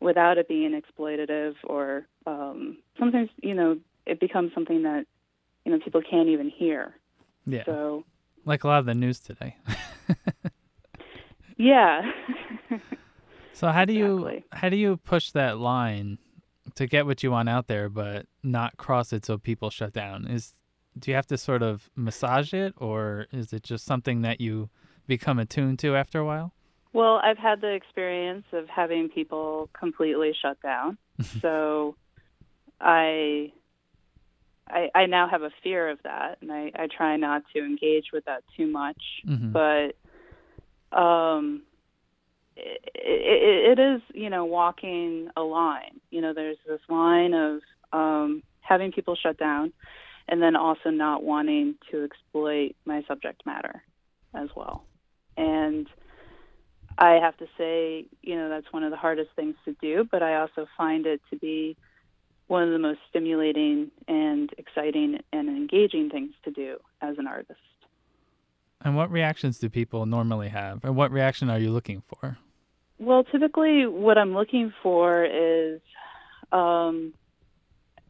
without 0.00 0.38
it 0.38 0.48
being 0.48 0.80
exploitative 0.80 1.54
or 1.64 2.06
um, 2.26 2.78
sometimes, 2.98 3.30
you 3.42 3.54
know, 3.54 3.78
it 4.04 4.20
becomes 4.20 4.52
something 4.54 4.82
that, 4.82 5.06
you 5.64 5.72
know, 5.72 5.78
people 5.78 6.02
can't 6.08 6.28
even 6.28 6.48
hear. 6.48 6.94
Yeah. 7.46 7.64
So, 7.64 8.04
like 8.46 8.64
a 8.64 8.68
lot 8.68 8.78
of 8.78 8.86
the 8.86 8.94
news 8.94 9.20
today. 9.20 9.56
yeah. 11.58 12.10
so 13.52 13.68
how 13.68 13.84
do 13.84 13.92
exactly. 13.92 14.34
you 14.36 14.42
how 14.52 14.68
do 14.70 14.76
you 14.76 14.96
push 14.96 15.30
that 15.32 15.58
line 15.58 16.18
to 16.74 16.86
get 16.86 17.04
what 17.04 17.22
you 17.22 17.30
want 17.30 17.48
out 17.48 17.66
there 17.66 17.88
but 17.88 18.26
not 18.42 18.76
cross 18.76 19.12
it 19.12 19.26
so 19.26 19.36
people 19.36 19.68
shut 19.68 19.92
down? 19.92 20.26
Is 20.26 20.54
do 20.98 21.10
you 21.10 21.14
have 21.14 21.26
to 21.26 21.36
sort 21.36 21.62
of 21.62 21.90
massage 21.94 22.54
it 22.54 22.72
or 22.78 23.26
is 23.32 23.52
it 23.52 23.62
just 23.62 23.84
something 23.84 24.22
that 24.22 24.40
you 24.40 24.70
become 25.06 25.38
attuned 25.38 25.78
to 25.80 25.94
after 25.94 26.18
a 26.18 26.24
while? 26.24 26.54
Well, 26.92 27.20
I've 27.22 27.36
had 27.36 27.60
the 27.60 27.72
experience 27.74 28.46
of 28.52 28.68
having 28.68 29.10
people 29.10 29.68
completely 29.78 30.32
shut 30.40 30.60
down. 30.62 30.96
so 31.42 31.94
I, 32.80 33.52
I 34.68 34.90
I 34.94 35.06
now 35.06 35.28
have 35.28 35.42
a 35.42 35.50
fear 35.62 35.88
of 35.88 35.98
that 36.04 36.38
and 36.40 36.52
I, 36.52 36.72
I 36.74 36.86
try 36.94 37.16
not 37.16 37.42
to 37.54 37.64
engage 37.64 38.06
with 38.12 38.24
that 38.26 38.42
too 38.56 38.66
much. 38.66 39.02
Mm-hmm. 39.26 39.52
But 39.52 40.96
um 40.96 41.62
it, 42.56 42.82
it, 42.94 43.78
it 43.78 43.82
is, 43.82 44.02
you 44.14 44.30
know, 44.30 44.44
walking 44.44 45.28
a 45.36 45.42
line. 45.42 46.00
You 46.10 46.22
know, 46.22 46.32
there's 46.32 46.56
this 46.66 46.80
line 46.88 47.34
of 47.34 47.60
um, 47.92 48.42
having 48.60 48.92
people 48.92 49.16
shut 49.16 49.38
down 49.38 49.72
and 50.28 50.42
then 50.42 50.56
also 50.56 50.90
not 50.90 51.22
wanting 51.22 51.76
to 51.90 52.04
exploit 52.04 52.74
my 52.84 53.02
subject 53.06 53.44
matter 53.46 53.82
as 54.34 54.48
well. 54.56 54.84
And 55.36 55.86
I 56.98 57.12
have 57.22 57.36
to 57.38 57.46
say, 57.58 58.06
you 58.22 58.36
know, 58.36 58.48
that's 58.48 58.72
one 58.72 58.82
of 58.82 58.90
the 58.90 58.96
hardest 58.96 59.30
things 59.36 59.54
to 59.66 59.76
do, 59.80 60.08
but 60.10 60.22
I 60.22 60.36
also 60.40 60.66
find 60.76 61.06
it 61.06 61.20
to 61.30 61.36
be 61.36 61.76
one 62.46 62.62
of 62.62 62.70
the 62.70 62.78
most 62.78 63.00
stimulating 63.08 63.90
and 64.06 64.50
exciting 64.58 65.18
and 65.32 65.48
engaging 65.48 66.10
things 66.10 66.32
to 66.44 66.50
do 66.50 66.76
as 67.00 67.18
an 67.18 67.26
artist. 67.26 67.58
And 68.82 68.96
what 68.96 69.10
reactions 69.10 69.58
do 69.58 69.68
people 69.68 70.06
normally 70.06 70.48
have? 70.48 70.84
And 70.84 70.96
what 70.96 71.10
reaction 71.10 71.50
are 71.50 71.58
you 71.58 71.70
looking 71.70 72.02
for? 72.06 72.38
Well, 72.98 73.24
typically, 73.24 73.86
what 73.86 74.16
I'm 74.16 74.34
looking 74.34 74.72
for 74.82 75.24
is 75.24 75.80
um, 76.52 77.12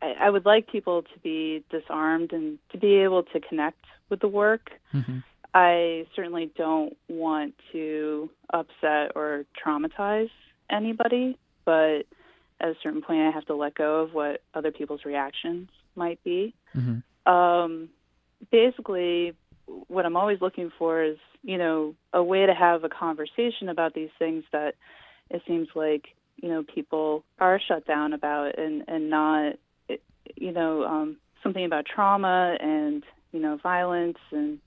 I, 0.03 0.15
I 0.21 0.31
would 0.31 0.45
like 0.45 0.69
people 0.69 1.03
to 1.03 1.19
be 1.23 1.65
disarmed 1.71 2.33
and 2.33 2.59
to 2.73 2.79
be 2.79 2.97
able 2.97 3.23
to 3.25 3.41
connect 3.41 3.85
with 4.09 4.21
the 4.21 4.29
work. 4.29 4.71
Mm-hmm. 4.95 5.19
I 5.55 6.07
certainly 6.15 6.53
don't 6.57 6.97
want 7.09 7.55
to 7.73 8.29
upset 8.53 9.13
or 9.15 9.47
traumatize 9.65 10.31
anybody, 10.71 11.39
but 11.65 12.03
at 12.61 12.69
a 12.69 12.75
certain 12.83 13.03
point, 13.03 13.21
I 13.21 13.31
have 13.31 13.47
to 13.47 13.55
let 13.55 13.75
go 13.75 14.01
of 14.01 14.15
what 14.15 14.43
other 14.55 14.73
people's 14.73 15.05
reactions 15.05 15.69
might 15.95 16.23
be. 16.25 16.55
Mm-hmm. 16.77 17.33
Um, 17.33 17.89
basically, 18.51 19.35
what 19.89 20.07
I'm 20.07 20.17
always 20.17 20.41
looking 20.41 20.71
for 20.79 21.03
is, 21.03 21.19
you 21.43 21.59
know, 21.59 21.95
a 22.13 22.23
way 22.23 22.47
to 22.47 22.55
have 22.55 22.85
a 22.85 22.89
conversation 22.89 23.69
about 23.69 23.95
these 23.95 24.11
things 24.19 24.45
that 24.53 24.75
it 25.31 25.43
seems 25.47 25.69
like, 25.75 26.09
you 26.37 26.49
know, 26.49 26.63
people 26.63 27.25
are 27.39 27.61
shut 27.61 27.87
down 27.87 28.13
about 28.13 28.59
and, 28.59 28.85
and 28.89 29.11
not, 29.11 29.55
you 30.37 30.53
know, 30.53 30.85
um, 30.85 31.17
something 31.43 31.65
about 31.65 31.87
trauma 31.87 32.57
and, 32.61 33.05
you 33.33 33.41
know, 33.41 33.59
violence 33.63 34.19
and, 34.31 34.59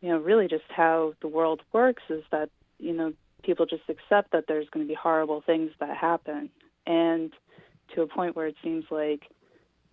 you 0.00 0.08
know, 0.08 0.18
really 0.18 0.48
just 0.48 0.64
how 0.68 1.14
the 1.20 1.28
world 1.28 1.62
works 1.72 2.02
is 2.10 2.24
that, 2.30 2.50
you 2.78 2.92
know, 2.92 3.12
people 3.42 3.66
just 3.66 3.82
accept 3.88 4.32
that 4.32 4.44
there's 4.48 4.68
going 4.70 4.84
to 4.84 4.88
be 4.88 4.94
horrible 4.94 5.42
things 5.44 5.70
that 5.80 5.96
happen. 5.96 6.50
And 6.86 7.32
to 7.94 8.02
a 8.02 8.06
point 8.06 8.36
where 8.36 8.46
it 8.46 8.56
seems 8.62 8.84
like 8.90 9.22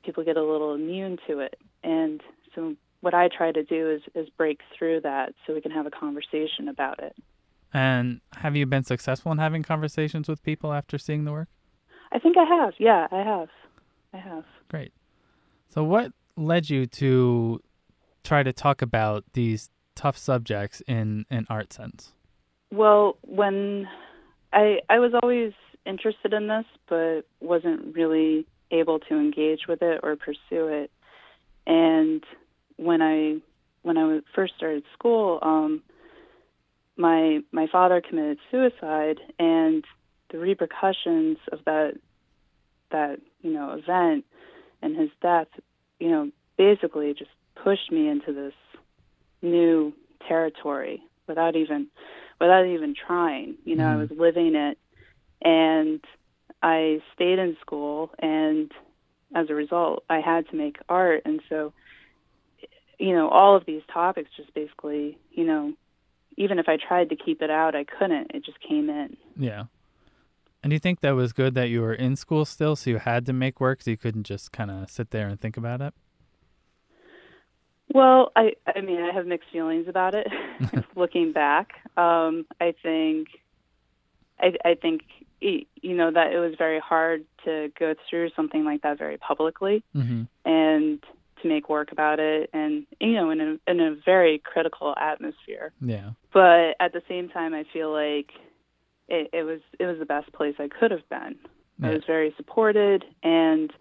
people 0.03 0.23
get 0.23 0.37
a 0.37 0.43
little 0.43 0.73
immune 0.73 1.17
to 1.27 1.39
it. 1.39 1.57
And 1.83 2.21
so 2.55 2.75
what 3.01 3.13
I 3.13 3.29
try 3.35 3.51
to 3.51 3.63
do 3.63 3.89
is, 3.91 4.01
is 4.15 4.29
break 4.37 4.59
through 4.77 5.01
that 5.01 5.33
so 5.45 5.53
we 5.53 5.61
can 5.61 5.71
have 5.71 5.85
a 5.85 5.91
conversation 5.91 6.67
about 6.67 7.01
it. 7.01 7.15
And 7.73 8.21
have 8.33 8.55
you 8.55 8.65
been 8.65 8.83
successful 8.83 9.31
in 9.31 9.39
having 9.39 9.63
conversations 9.63 10.29
with 10.29 10.43
people 10.43 10.73
after 10.73 10.97
seeing 10.97 11.25
the 11.25 11.31
work? 11.31 11.49
I 12.11 12.19
think 12.19 12.37
I 12.37 12.43
have. 12.43 12.75
Yeah, 12.77 13.07
I 13.11 13.23
have. 13.23 13.49
I 14.13 14.17
have. 14.17 14.45
Great. 14.69 14.93
So, 15.69 15.83
what 15.83 16.11
led 16.37 16.69
you 16.69 16.85
to 16.85 17.59
try 18.23 18.43
to 18.43 18.53
talk 18.53 18.83
about 18.83 19.23
these 19.33 19.71
tough 19.95 20.17
subjects 20.17 20.81
in 20.87 21.25
an 21.31 21.47
art 21.49 21.73
sense? 21.73 22.13
Well, 22.71 23.17
when 23.21 23.87
I 24.51 24.79
I 24.89 24.99
was 24.99 25.13
always 25.21 25.53
interested 25.85 26.33
in 26.33 26.47
this, 26.47 26.65
but 26.87 27.21
wasn't 27.39 27.95
really 27.95 28.45
able 28.71 28.99
to 28.99 29.15
engage 29.15 29.67
with 29.67 29.81
it 29.81 29.99
or 30.03 30.15
pursue 30.15 30.67
it. 30.67 30.91
And 31.65 32.23
when 32.77 33.01
I 33.01 33.37
when 33.83 33.97
I 33.97 34.19
first 34.33 34.53
started 34.55 34.83
school, 34.93 35.39
um, 35.41 35.83
my 36.97 37.39
my 37.51 37.67
father 37.71 38.01
committed 38.01 38.39
suicide, 38.51 39.19
and 39.39 39.83
the 40.31 40.37
repercussions 40.37 41.37
of 41.51 41.59
that 41.65 41.93
that 42.91 43.19
you 43.41 43.51
know 43.51 43.71
event 43.71 44.25
and 44.81 44.97
his 44.97 45.09
death, 45.21 45.47
you 45.99 46.09
know, 46.09 46.29
basically 46.57 47.13
just 47.13 47.31
pushed 47.55 47.91
me 47.91 48.09
into 48.09 48.33
this 48.33 48.53
new 49.41 49.93
territory 50.27 51.01
without 51.27 51.55
even 51.55 51.87
without 52.39 52.65
even 52.65 52.93
trying. 52.95 53.55
You 53.63 53.75
know, 53.75 53.85
mm. 53.85 53.93
I 53.93 53.95
was 53.95 54.09
living 54.11 54.55
it, 54.55 54.77
and 55.43 56.03
I 56.61 57.01
stayed 57.13 57.39
in 57.39 57.57
school, 57.61 58.11
and 58.19 58.71
as 59.35 59.49
a 59.49 59.55
result, 59.55 60.03
I 60.09 60.19
had 60.19 60.47
to 60.49 60.55
make 60.55 60.77
art, 60.89 61.23
and 61.25 61.41
so 61.49 61.73
you 62.99 63.13
know, 63.13 63.27
all 63.29 63.55
of 63.55 63.65
these 63.65 63.81
topics 63.91 64.29
just 64.37 64.53
basically, 64.53 65.17
you 65.31 65.43
know, 65.43 65.73
even 66.37 66.59
if 66.59 66.69
I 66.69 66.77
tried 66.77 67.09
to 67.09 67.15
keep 67.15 67.41
it 67.41 67.49
out, 67.49 67.75
I 67.75 67.83
couldn't. 67.83 68.31
It 68.33 68.45
just 68.45 68.59
came 68.61 68.89
in. 68.89 69.17
Yeah. 69.37 69.65
And 70.63 70.69
do 70.69 70.75
you 70.75 70.79
think 70.79 71.01
that 71.01 71.11
was 71.11 71.33
good 71.33 71.53
that 71.55 71.69
you 71.69 71.81
were 71.81 71.93
in 71.93 72.15
school 72.15 72.45
still, 72.45 72.75
so 72.75 72.89
you 72.89 72.97
had 72.99 73.25
to 73.25 73.33
make 73.33 73.59
work, 73.59 73.81
so 73.81 73.91
you 73.91 73.97
couldn't 73.97 74.23
just 74.23 74.51
kind 74.51 74.71
of 74.71 74.89
sit 74.89 75.11
there 75.11 75.27
and 75.27 75.39
think 75.39 75.57
about 75.57 75.81
it? 75.81 75.93
Well, 77.93 78.31
I 78.35 78.53
I 78.65 78.79
mean, 78.81 79.01
I 79.01 79.13
have 79.13 79.27
mixed 79.27 79.49
feelings 79.51 79.87
about 79.87 80.15
it. 80.15 80.27
Looking 80.95 81.33
back, 81.33 81.73
um, 81.97 82.45
I 82.61 82.73
think 82.81 83.27
I 84.39 84.53
I 84.63 84.75
think 84.75 85.01
you 85.43 85.95
know 85.95 86.11
that 86.11 86.33
it 86.33 86.39
was 86.39 86.53
very 86.57 86.79
hard 86.79 87.25
to 87.45 87.71
go 87.77 87.93
through 88.09 88.29
something 88.35 88.63
like 88.63 88.81
that 88.81 88.97
very 88.97 89.17
publicly, 89.17 89.83
mm-hmm. 89.95 90.23
and 90.49 91.03
to 91.43 91.47
make 91.47 91.69
work 91.69 91.91
about 91.91 92.19
it 92.19 92.49
and 92.53 92.87
you 92.99 93.13
know 93.13 93.29
in 93.29 93.39
a 93.39 93.71
in 93.71 93.79
a 93.79 93.95
very 94.05 94.39
critical 94.39 94.95
atmosphere 94.97 95.71
yeah 95.81 96.11
but 96.33 96.75
at 96.79 96.93
the 96.93 97.01
same 97.07 97.29
time 97.29 97.53
i 97.53 97.63
feel 97.71 97.91
like 97.91 98.31
it, 99.07 99.29
it 99.33 99.43
was 99.43 99.59
it 99.77 99.85
was 99.85 99.99
the 99.99 100.05
best 100.05 100.31
place 100.33 100.55
i 100.57 100.67
could 100.67 100.89
have 100.89 101.07
been 101.09 101.35
yeah. 101.79 101.89
i 101.89 101.93
was 101.93 102.01
very 102.07 102.33
supported 102.37 103.03
and 103.21 103.71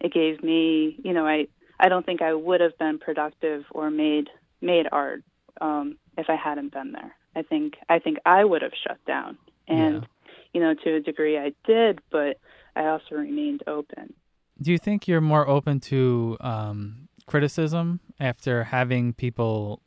it 0.00 0.12
gave 0.12 0.42
me 0.42 0.96
you 1.02 1.12
know 1.12 1.26
i 1.26 1.46
i 1.80 1.88
don't 1.88 2.06
think 2.06 2.22
i 2.22 2.32
would 2.32 2.60
have 2.60 2.76
been 2.78 2.98
productive 2.98 3.64
or 3.70 3.90
made 3.90 4.28
made 4.60 4.86
art 4.92 5.22
um 5.60 5.96
if 6.18 6.26
i 6.28 6.36
hadn't 6.36 6.72
been 6.72 6.92
there 6.92 7.16
i 7.34 7.42
think 7.42 7.74
i 7.88 7.98
think 7.98 8.18
i 8.26 8.44
would 8.44 8.62
have 8.62 8.72
shut 8.86 8.98
down 9.06 9.38
and 9.66 10.02
yeah. 10.02 10.08
You 10.52 10.60
know 10.60 10.74
to 10.74 10.96
a 10.96 11.00
degree 11.00 11.38
i 11.38 11.52
did 11.64 12.00
but 12.10 12.38
i 12.76 12.86
also 12.86 13.14
remained 13.14 13.62
open 13.66 14.14
do 14.60 14.70
you 14.70 14.78
think 14.78 15.08
you're 15.08 15.20
more 15.20 15.48
open 15.48 15.80
to 15.80 16.36
um, 16.40 17.08
criticism 17.26 18.00
after 18.20 18.64
having 18.64 19.12
people 19.12 19.82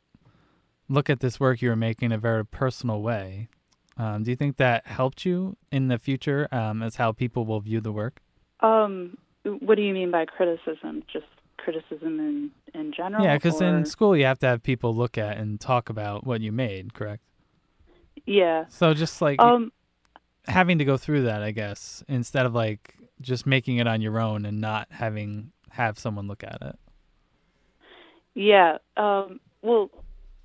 look 0.88 1.08
at 1.10 1.20
this 1.20 1.40
work 1.40 1.62
you 1.62 1.70
were 1.70 1.76
making 1.76 2.06
in 2.06 2.12
a 2.12 2.18
very 2.18 2.44
personal 2.44 3.00
way? 3.00 3.48
Um, 3.96 4.24
do 4.24 4.30
you 4.30 4.36
think 4.36 4.58
that 4.58 4.86
helped 4.86 5.24
you 5.24 5.56
in 5.72 5.88
the 5.88 5.98
future 5.98 6.48
um, 6.52 6.82
as 6.82 6.96
how 6.96 7.12
people 7.12 7.46
will 7.46 7.60
view 7.60 7.80
the 7.80 7.92
work? 7.92 8.20
Um, 8.60 9.16
what 9.44 9.76
do 9.76 9.82
you 9.82 9.94
mean 9.94 10.10
by 10.10 10.26
criticism? 10.26 11.02
Just 11.10 11.26
criticism 11.56 12.20
in 12.20 12.50
in 12.74 12.92
general? 12.92 13.24
Yeah, 13.24 13.36
because 13.36 13.60
in 13.60 13.86
school 13.86 14.16
you 14.16 14.26
have 14.26 14.38
to 14.40 14.46
have 14.46 14.62
people 14.62 14.94
look 14.94 15.16
at 15.16 15.38
and 15.38 15.58
talk 15.58 15.88
about 15.88 16.26
what 16.26 16.42
you 16.42 16.52
made, 16.52 16.92
correct? 16.92 17.22
Yeah. 18.26 18.66
So 18.68 18.92
just 18.92 19.22
like 19.22 19.40
um, 19.40 19.72
having 20.46 20.78
to 20.78 20.84
go 20.84 20.96
through 20.96 21.22
that, 21.22 21.42
I 21.42 21.50
guess, 21.50 22.04
instead 22.08 22.46
of 22.46 22.54
like 22.54 22.96
just 23.20 23.46
making 23.46 23.78
it 23.78 23.86
on 23.86 24.00
your 24.00 24.18
own 24.18 24.44
and 24.44 24.60
not 24.60 24.88
having 24.90 25.52
have 25.70 25.98
someone 25.98 26.28
look 26.28 26.42
at 26.42 26.58
it. 26.62 26.78
Yeah. 28.34 28.78
Um, 28.96 29.40
well, 29.62 29.90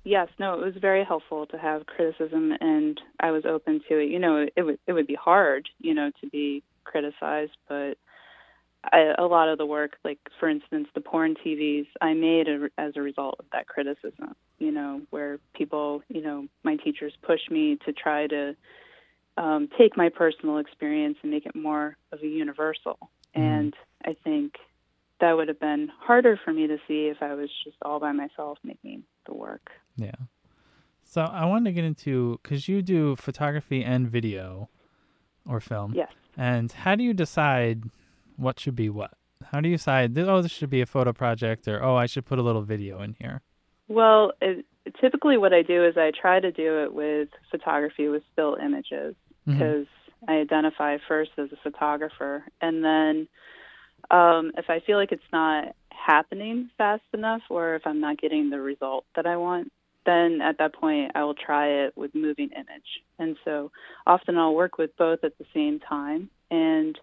yes. 0.04 0.28
No, 0.38 0.54
it 0.54 0.64
was 0.64 0.74
very 0.80 1.04
helpful 1.04 1.46
to 1.46 1.58
have 1.58 1.86
criticism, 1.86 2.52
and 2.60 3.00
I 3.20 3.30
was 3.30 3.44
open 3.44 3.80
to 3.88 3.98
it. 3.98 4.10
You 4.10 4.18
know, 4.18 4.46
it 4.56 4.62
would 4.62 4.78
it 4.86 4.92
would 4.92 5.06
be 5.06 5.14
hard, 5.14 5.68
you 5.78 5.94
know, 5.94 6.10
to 6.20 6.28
be 6.28 6.62
criticized, 6.84 7.56
but 7.68 7.98
I, 8.84 9.12
a 9.16 9.26
lot 9.26 9.48
of 9.48 9.58
the 9.58 9.66
work, 9.66 9.96
like 10.04 10.18
for 10.40 10.48
instance, 10.48 10.88
the 10.94 11.00
porn 11.00 11.36
TVs, 11.44 11.86
I 12.00 12.14
made 12.14 12.48
a, 12.48 12.68
as 12.78 12.94
a 12.96 13.02
result 13.02 13.36
of 13.38 13.44
that 13.52 13.68
criticism. 13.68 14.34
You 14.58 14.72
know, 14.72 15.02
where 15.10 15.38
people, 15.54 16.02
you 16.08 16.22
know, 16.22 16.46
my 16.62 16.76
teachers 16.76 17.12
pushed 17.22 17.50
me 17.50 17.78
to 17.84 17.92
try 17.92 18.26
to 18.28 18.56
um, 19.36 19.68
take 19.78 19.96
my 19.96 20.08
personal 20.08 20.58
experience 20.58 21.16
and 21.22 21.30
make 21.30 21.46
it 21.46 21.54
more 21.54 21.96
of 22.12 22.20
a 22.22 22.26
universal. 22.26 22.98
Mm-hmm. 23.36 23.42
And 23.42 23.74
I 24.04 24.16
think 24.24 24.54
that 25.20 25.36
would 25.36 25.48
have 25.48 25.60
been 25.60 25.88
harder 26.00 26.38
for 26.44 26.52
me 26.52 26.66
to 26.66 26.78
see 26.88 27.06
if 27.06 27.22
I 27.22 27.34
was 27.34 27.48
just 27.64 27.76
all 27.82 28.00
by 28.00 28.12
myself 28.12 28.58
making 28.64 29.04
the 29.26 29.34
work. 29.34 29.70
Yeah. 29.96 30.14
So 31.04 31.22
I 31.22 31.44
wanted 31.44 31.70
to 31.70 31.72
get 31.72 31.84
into 31.84 32.40
because 32.42 32.68
you 32.68 32.82
do 32.82 33.16
photography 33.16 33.84
and 33.84 34.08
video 34.10 34.68
or 35.46 35.60
film. 35.60 35.94
Yes. 35.94 36.10
And 36.36 36.72
how 36.72 36.94
do 36.94 37.04
you 37.04 37.12
decide 37.12 37.84
what 38.36 38.58
should 38.58 38.74
be 38.74 38.88
what? 38.88 39.12
How 39.50 39.60
do 39.60 39.68
you 39.68 39.76
decide, 39.76 40.16
oh, 40.18 40.40
this 40.40 40.52
should 40.52 40.70
be 40.70 40.80
a 40.80 40.86
photo 40.86 41.12
project 41.12 41.68
or, 41.68 41.82
oh, 41.82 41.96
I 41.96 42.06
should 42.06 42.24
put 42.24 42.38
a 42.38 42.42
little 42.42 42.62
video 42.62 43.02
in 43.02 43.16
here? 43.18 43.42
Well, 43.92 44.32
it, 44.40 44.64
typically 45.00 45.36
what 45.36 45.52
I 45.52 45.60
do 45.60 45.84
is 45.84 45.98
I 45.98 46.12
try 46.18 46.40
to 46.40 46.50
do 46.50 46.82
it 46.84 46.94
with 46.94 47.28
photography 47.50 48.08
with 48.08 48.22
still 48.32 48.56
images 48.56 49.14
because 49.46 49.86
mm-hmm. 49.86 50.30
I 50.30 50.38
identify 50.38 50.96
first 51.06 51.32
as 51.36 51.50
a 51.52 51.56
photographer. 51.62 52.42
And 52.62 52.82
then 52.82 53.28
um, 54.10 54.52
if 54.56 54.70
I 54.70 54.80
feel 54.80 54.96
like 54.96 55.12
it's 55.12 55.22
not 55.30 55.76
happening 55.90 56.70
fast 56.78 57.02
enough 57.12 57.42
or 57.50 57.74
if 57.74 57.82
I'm 57.84 58.00
not 58.00 58.18
getting 58.18 58.48
the 58.48 58.62
result 58.62 59.04
that 59.14 59.26
I 59.26 59.36
want, 59.36 59.70
then 60.06 60.40
at 60.40 60.56
that 60.58 60.74
point 60.74 61.12
I 61.14 61.24
will 61.24 61.34
try 61.34 61.84
it 61.84 61.92
with 61.94 62.14
moving 62.14 62.48
image. 62.52 63.02
And 63.18 63.36
so 63.44 63.70
often 64.06 64.38
I'll 64.38 64.54
work 64.54 64.78
with 64.78 64.96
both 64.96 65.22
at 65.22 65.36
the 65.36 65.46
same 65.52 65.80
time. 65.80 66.30
And 66.50 66.98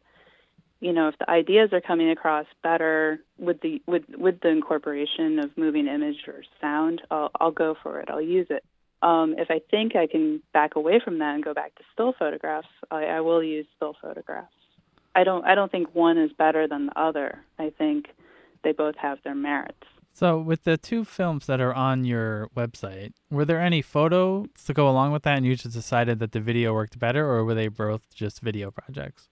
you 0.82 0.94
know, 0.94 1.10
if 1.10 1.18
the 1.18 1.30
ideas 1.30 1.70
are 1.74 1.82
coming 1.82 2.10
across 2.10 2.46
better 2.64 3.20
with 3.38 3.60
the 3.62 3.82
with 3.86 4.04
with 4.18 4.40
the 4.42 4.50
incorporation 4.50 5.40
of 5.40 5.58
moving 5.58 5.88
image 5.88 6.28
or 6.28 6.44
sound, 6.62 7.02
I'll 7.12 7.32
I'll 7.40 7.52
go 7.52 7.76
for 7.82 8.00
it. 8.00 8.10
I'll 8.10 8.22
use 8.22 8.48
it. 8.50 8.64
Um, 9.02 9.36
if 9.38 9.50
I 9.50 9.62
think 9.72 9.96
I 9.96 10.08
can 10.08 10.42
back 10.54 10.76
away 10.76 11.00
from 11.04 11.20
that 11.20 11.36
and 11.36 11.44
go 11.44 11.54
back 11.54 11.76
to 11.76 11.84
still 11.94 12.14
photographs, 12.18 12.68
I, 12.92 13.06
I 13.06 13.20
will 13.22 13.44
use 13.44 13.66
still 13.76 13.96
photographs. 14.02 14.54
I 15.16 15.24
don't 15.24 15.46
I 15.46 15.56
don't 15.56 15.72
think 15.72 15.94
one 15.94 16.18
is 16.18 16.32
better 16.38 16.68
than 16.68 16.88
the 16.88 17.00
other. 17.00 17.40
I 17.58 17.72
think 17.78 18.08
they 18.64 18.72
both 18.72 18.96
have 18.96 19.20
their 19.24 19.36
merits. 19.36 19.86
So, 20.14 20.40
with 20.40 20.64
the 20.64 20.78
two 20.78 21.06
films 21.06 21.46
that 21.46 21.62
are 21.62 21.74
on 21.74 22.04
your 22.04 22.50
website, 22.56 23.14
were 23.30 23.46
there 23.46 23.62
any 23.62 23.82
photos 23.82 24.48
to 24.66 24.74
go 24.74 24.90
along 24.90 25.12
with 25.12 25.24
that, 25.24 25.38
and 25.38 25.46
you 25.46 25.56
just 25.56 25.74
decided 25.76 26.20
that 26.20 26.32
the 26.32 26.42
video 26.42 26.74
worked 26.74 27.00
better, 27.00 27.26
or 27.26 27.46
were 27.46 27.54
they 27.54 27.68
both 27.68 28.14
just 28.14 28.42
video 28.42 28.70
projects? 28.72 29.30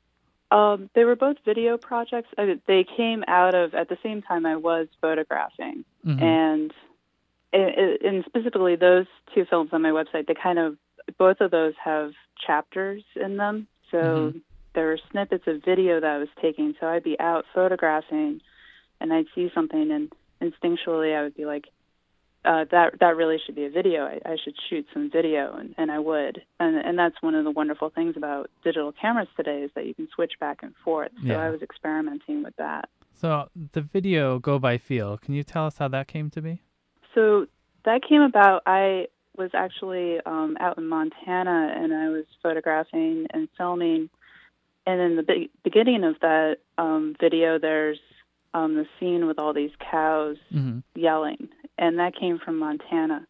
Um, 0.52 0.90
they 0.96 1.04
were 1.04 1.16
both 1.16 1.38
video 1.46 1.78
projects. 1.78 2.30
I, 2.38 2.60
they 2.68 2.86
came 2.96 3.24
out 3.28 3.54
of 3.54 3.74
at 3.74 3.90
the 3.90 3.98
same 4.02 4.22
time 4.22 4.46
I 4.46 4.56
was 4.56 4.88
photographing, 5.02 5.84
Mhm. 6.06 6.22
and 6.22 6.74
and 7.54 8.26
specifically 8.26 8.76
those 8.76 9.08
two 9.34 9.46
films 9.46 9.70
on 9.74 9.82
my 9.82 9.90
website. 9.90 10.28
They 10.28 10.34
kind 10.36 10.60
of 10.60 10.78
both 11.18 11.40
of 11.42 11.52
those 11.52 11.74
have 11.84 12.14
chapters 12.46 13.04
in 13.16 13.38
them. 13.38 13.68
So 13.90 13.98
Mhm. 14.34 14.42
there 14.74 14.88
were 14.88 14.98
snippets 15.12 15.48
of 15.48 15.64
video 15.64 16.00
that 16.00 16.10
I 16.10 16.18
was 16.18 16.30
taking. 16.42 16.76
So 16.80 16.88
I'd 16.88 17.04
be 17.04 17.20
out 17.20 17.46
photographing, 17.54 18.42
and 19.00 19.14
I'd 19.14 19.28
see 19.34 19.50
something, 19.50 19.92
and 19.92 20.12
instinctually 20.42 21.16
I 21.16 21.24
would 21.24 21.36
be 21.36 21.46
like, 21.46 21.68
uh, 22.48 22.66
"That 22.72 23.00
that 23.00 23.16
really 23.16 23.38
should 23.46 23.56
be 23.56 23.66
a 23.66 23.70
video. 23.70 24.06
I, 24.06 24.20
I 24.26 24.38
should 24.44 24.56
shoot 24.70 24.86
some 24.94 25.12
video," 25.12 25.56
and, 25.56 25.76
and 25.78 25.92
I 25.92 26.00
would. 26.00 26.42
And 26.60 26.78
and 26.78 26.98
that's 26.98 27.16
one 27.22 27.36
of 27.36 27.44
the 27.44 27.52
wonderful 27.52 27.90
things 27.90 28.16
about 28.16 28.50
digital 28.64 28.92
cameras 28.94 29.28
today 29.36 29.60
is 29.64 29.72
that 29.76 29.86
you 29.86 29.94
can 29.94 30.08
switch 30.16 30.34
back 30.40 30.60
and 30.64 30.74
forth. 30.84 31.12
So 31.22 31.34
Yeah. 31.34 31.46
I 31.46 31.50
was 31.50 31.62
experimenting 31.62 32.44
with 32.44 32.56
that. 32.58 32.90
So, 33.14 33.50
the 33.74 33.82
video 33.82 34.38
Go 34.40 34.60
by 34.60 34.78
Feel, 34.78 35.18
can 35.18 35.34
you 35.34 35.44
tell 35.44 35.66
us 35.66 35.78
how 35.80 35.88
that 35.90 36.08
came 36.08 36.30
to 36.32 36.42
be? 36.42 36.62
So 37.16 37.48
that 37.86 38.02
came 38.08 38.22
about. 38.22 38.62
I 38.68 39.08
was 39.36 39.52
actually 39.54 40.20
um, 40.26 40.58
out 40.60 40.78
in 40.78 40.88
Montana 40.88 41.74
and 41.76 41.94
I 41.94 42.10
was 42.10 42.26
photographing 42.44 43.28
and 43.32 43.48
filming. 43.58 44.10
And 44.86 45.02
in 45.02 45.16
the 45.16 45.24
be- 45.24 45.50
beginning 45.64 46.04
of 46.04 46.16
that 46.22 46.58
um, 46.78 47.16
video, 47.20 47.60
there's 47.60 48.00
um, 48.54 48.76
the 48.76 48.86
scene 49.00 49.26
with 49.28 49.40
all 49.40 49.54
these 49.54 49.72
cows 49.92 50.38
hmm 50.52 50.80
yelling, 50.96 51.50
and 51.78 52.00
that 52.00 52.16
came 52.16 52.40
from 52.40 52.58
Montana. 52.58 53.28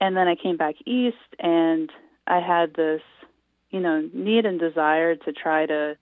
And 0.00 0.16
then 0.16 0.28
I 0.28 0.34
came 0.34 0.56
back 0.56 0.76
east, 0.86 1.16
and 1.38 1.90
I 2.26 2.40
had 2.40 2.72
this, 2.74 3.02
you 3.68 3.80
know, 3.80 4.08
need 4.14 4.46
and 4.46 4.58
desire 4.58 5.14
to 5.14 5.32
try 5.32 5.66
to, 5.66 5.96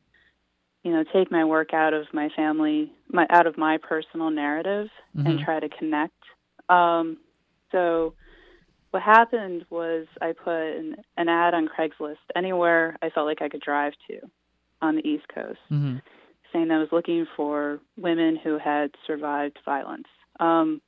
you 0.84 0.92
know, 0.92 1.02
take 1.12 1.32
my 1.32 1.44
work 1.44 1.74
out 1.74 1.94
of 1.94 2.06
my 2.12 2.28
family, 2.36 2.92
my 3.08 3.26
out 3.30 3.48
of 3.48 3.58
my 3.58 3.78
personal 3.78 4.30
narrative, 4.30 4.88
and 5.16 5.38
Mhm. 5.38 5.44
try 5.44 5.58
to 5.58 5.68
connect. 5.68 6.14
Um, 6.68 7.18
so 7.72 8.14
what 8.90 9.02
happened 9.02 9.66
was 9.70 10.06
I 10.20 10.32
put 10.32 10.76
an, 10.76 10.96
an 11.16 11.28
ad 11.28 11.54
on 11.54 11.68
Craigslist 11.68 12.18
anywhere 12.36 12.96
I 13.02 13.10
felt 13.10 13.26
like 13.26 13.42
I 13.42 13.48
could 13.48 13.60
drive 13.60 13.94
to 14.08 14.20
on 14.80 14.94
the 14.94 15.06
East 15.06 15.28
Coast 15.28 15.60
hmm 15.68 15.96
saying 16.52 16.68
that 16.68 16.74
I 16.74 16.78
was 16.78 16.92
looking 16.92 17.26
for 17.36 17.80
women 17.96 18.36
who 18.36 18.58
had 18.58 18.90
survived 19.06 19.58
violence, 19.64 20.06
um, 20.40 20.80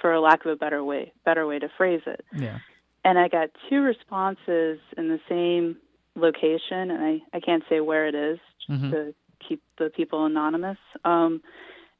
for 0.00 0.12
a 0.12 0.20
lack 0.20 0.44
of 0.44 0.52
a 0.52 0.56
better 0.56 0.84
way, 0.84 1.12
better 1.24 1.46
way 1.46 1.58
to 1.58 1.68
phrase 1.76 2.02
it. 2.06 2.24
Yeah. 2.32 2.58
And 3.04 3.18
I 3.18 3.28
got 3.28 3.50
two 3.68 3.82
responses 3.82 4.78
in 4.96 5.08
the 5.08 5.20
same 5.28 5.76
location, 6.14 6.90
and 6.90 7.02
I, 7.04 7.36
I 7.36 7.40
can't 7.40 7.64
say 7.68 7.80
where 7.80 8.06
it 8.06 8.14
is 8.14 8.38
just 8.66 8.82
Mhm. 8.82 8.90
to 8.90 9.14
keep 9.40 9.62
the 9.78 9.90
people 9.90 10.26
anonymous. 10.26 10.78
Um, 11.04 11.42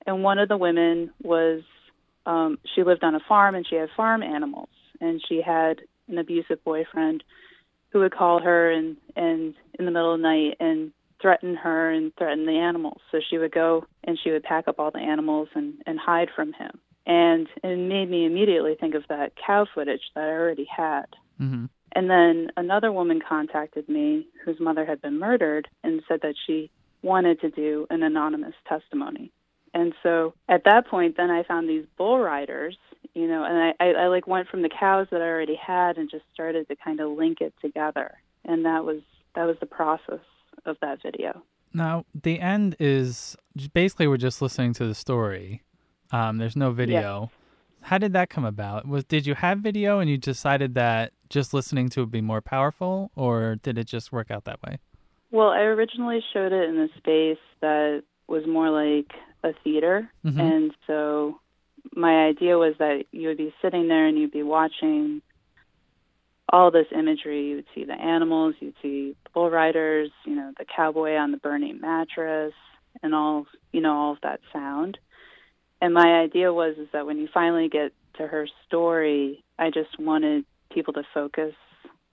and 0.07 0.23
one 0.23 0.39
of 0.39 0.49
the 0.49 0.57
women 0.57 1.11
was, 1.23 1.63
um, 2.27 2.59
she 2.75 2.83
lived 2.83 3.05
on 3.05 3.15
a 3.15 3.21
farm 3.21 3.55
and 3.55 3.67
she 3.67 3.77
had 3.77 3.91
farm 3.97 4.23
animals, 4.23 4.69
and 5.01 5.21
she 5.27 5.41
had 5.41 5.83
an 6.09 6.19
abusive 6.19 6.63
boyfriend 6.65 7.23
who 7.91 8.01
would 8.01 8.13
call 8.13 8.41
her 8.41 8.71
and, 8.71 8.97
and 9.17 9.55
in 9.79 9.85
the 9.85 9.91
middle 9.91 10.15
of 10.15 10.21
the 10.21 10.23
night 10.23 10.57
and 10.61 10.93
threaten 11.21 11.55
her 11.57 11.91
and 11.91 12.15
threaten 12.17 12.47
the 12.47 12.53
animals. 12.53 13.01
So 13.11 13.19
she 13.29 13.39
would 13.39 13.53
go 13.53 13.85
and 14.05 14.19
she 14.23 14.31
would 14.31 14.43
pack 14.43 14.69
up 14.69 14.79
all 14.79 14.91
the 14.91 14.99
animals 14.99 15.49
and, 15.55 15.75
and 15.87 15.99
hide 15.99 16.29
from 16.35 16.53
him. 16.53 16.79
And 17.07 17.49
it 17.65 17.77
made 17.77 18.11
me 18.11 18.27
immediately 18.27 18.77
think 18.79 18.95
of 18.95 19.05
that 19.09 19.33
cow 19.45 19.67
footage 19.75 20.03
that 20.15 20.25
I 20.25 20.29
already 20.29 20.67
had. 20.75 21.07
hmm 21.39 21.67
And 21.93 22.11
then 22.11 22.51
another 22.57 22.93
woman 22.93 23.21
contacted 23.27 23.89
me 23.89 24.29
whose 24.45 24.61
mother 24.61 24.85
had 24.85 25.01
been 25.01 25.19
murdered 25.19 25.69
and 25.83 26.03
said 26.07 26.21
that 26.23 26.35
she 26.47 26.71
wanted 27.03 27.41
to 27.41 27.51
do 27.51 27.87
an 27.91 28.03
anonymous 28.03 28.55
testimony. 28.69 29.33
And 29.75 29.95
so 30.03 30.35
at 30.49 30.65
that 30.65 30.87
point, 30.87 31.17
then 31.17 31.31
I 31.31 31.43
found 31.45 31.69
these 31.69 31.85
bull 31.97 32.19
riders, 32.19 32.77
you 33.15 33.29
know, 33.29 33.45
and 33.45 33.75
I, 33.81 33.85
I, 33.85 34.05
I 34.05 34.07
like 34.09 34.27
went 34.27 34.49
from 34.49 34.63
the 34.63 34.71
cows 34.71 35.07
that 35.11 35.23
I 35.23 35.27
already 35.27 35.57
had 35.57 35.97
and 35.99 36.11
just 36.11 36.25
started 36.33 36.69
to 36.69 36.77
kind 36.77 37.01
of 37.01 37.13
link 37.13 37.41
it 37.41 37.55
together. 37.61 38.13
And 38.45 38.65
that 38.65 38.85
was 38.85 39.01
that 39.35 39.47
was 39.47 39.57
the 39.61 39.67
process 39.67 40.21
of 40.67 40.77
that 40.81 41.03
video. 41.03 41.43
Now, 41.75 42.05
the 42.15 42.41
end 42.41 42.77
is 42.79 43.37
basically 43.73 44.07
we're 44.07 44.17
just 44.17 44.41
listening 44.41 44.73
to 44.75 44.87
the 44.87 44.95
story. 44.95 45.63
Um, 46.11 46.39
there's 46.39 46.57
no 46.57 46.71
video. 46.71 47.31
How 47.83 47.99
did 47.99 48.13
that 48.15 48.31
come 48.31 48.45
about? 48.45 48.87
Was 48.89 49.05
did 49.05 49.27
you 49.27 49.35
have 49.35 49.59
video 49.59 50.01
and 50.01 50.11
you 50.11 50.17
decided 50.17 50.75
that 50.75 51.13
just 51.31 51.53
listening 51.55 51.89
to 51.91 52.01
it 52.01 52.05
would 52.05 52.11
be 52.11 52.21
more 52.21 52.41
powerful, 52.41 53.11
or 53.15 53.57
did 53.63 53.79
it 53.79 53.85
just 53.85 54.13
work 54.13 54.31
out 54.31 54.45
that 54.45 54.63
way? 54.63 54.79
Well, 55.31 55.49
I 55.49 55.61
originally 55.61 56.25
showed 56.33 56.53
it 56.53 56.69
in 56.69 56.79
a 56.79 56.89
space 56.97 57.39
that 57.61 58.03
was 58.27 58.47
more 58.47 58.71
like 58.71 59.13
a 59.45 59.53
theater. 59.63 60.11
Mhm. 60.25 60.41
And 60.41 60.75
so 60.87 61.39
my 61.95 62.27
idea 62.27 62.57
was 62.59 62.75
that 62.79 63.05
you 63.13 63.29
would 63.29 63.37
be 63.37 63.55
sitting 63.63 63.89
there 63.89 64.07
and 64.07 64.19
you'd 64.19 64.33
be 64.33 64.43
watching 64.43 65.23
all 66.51 66.71
this 66.71 66.87
imagery. 66.93 67.49
You 67.49 67.57
would 67.57 67.67
see 67.75 67.85
the 67.85 67.95
animals, 67.95 68.55
you'd 68.61 68.75
see 68.83 69.17
bull 69.35 69.51
riders, 69.51 70.11
you 70.25 70.35
know, 70.35 70.53
the 70.59 70.65
cowboy 70.65 71.15
on 71.17 71.31
the 71.31 71.37
burning 71.39 71.81
mattress, 71.81 72.55
and 73.03 73.15
all, 73.15 73.47
you 73.73 73.81
know, 73.81 73.95
all 73.95 74.13
of 74.13 74.21
that 74.23 74.41
sound. 74.53 74.99
And 75.81 75.95
my 75.95 76.21
idea 76.21 76.53
was 76.53 76.77
is 76.79 76.89
that 76.93 77.07
when 77.07 77.19
you 77.19 77.29
finally 77.33 77.69
get 77.69 77.93
to 78.15 78.27
her 78.27 78.49
story, 78.67 79.45
I 79.59 79.71
just 79.71 79.99
wanted 79.99 80.45
people 80.73 80.93
to 80.95 81.03
focus 81.15 81.55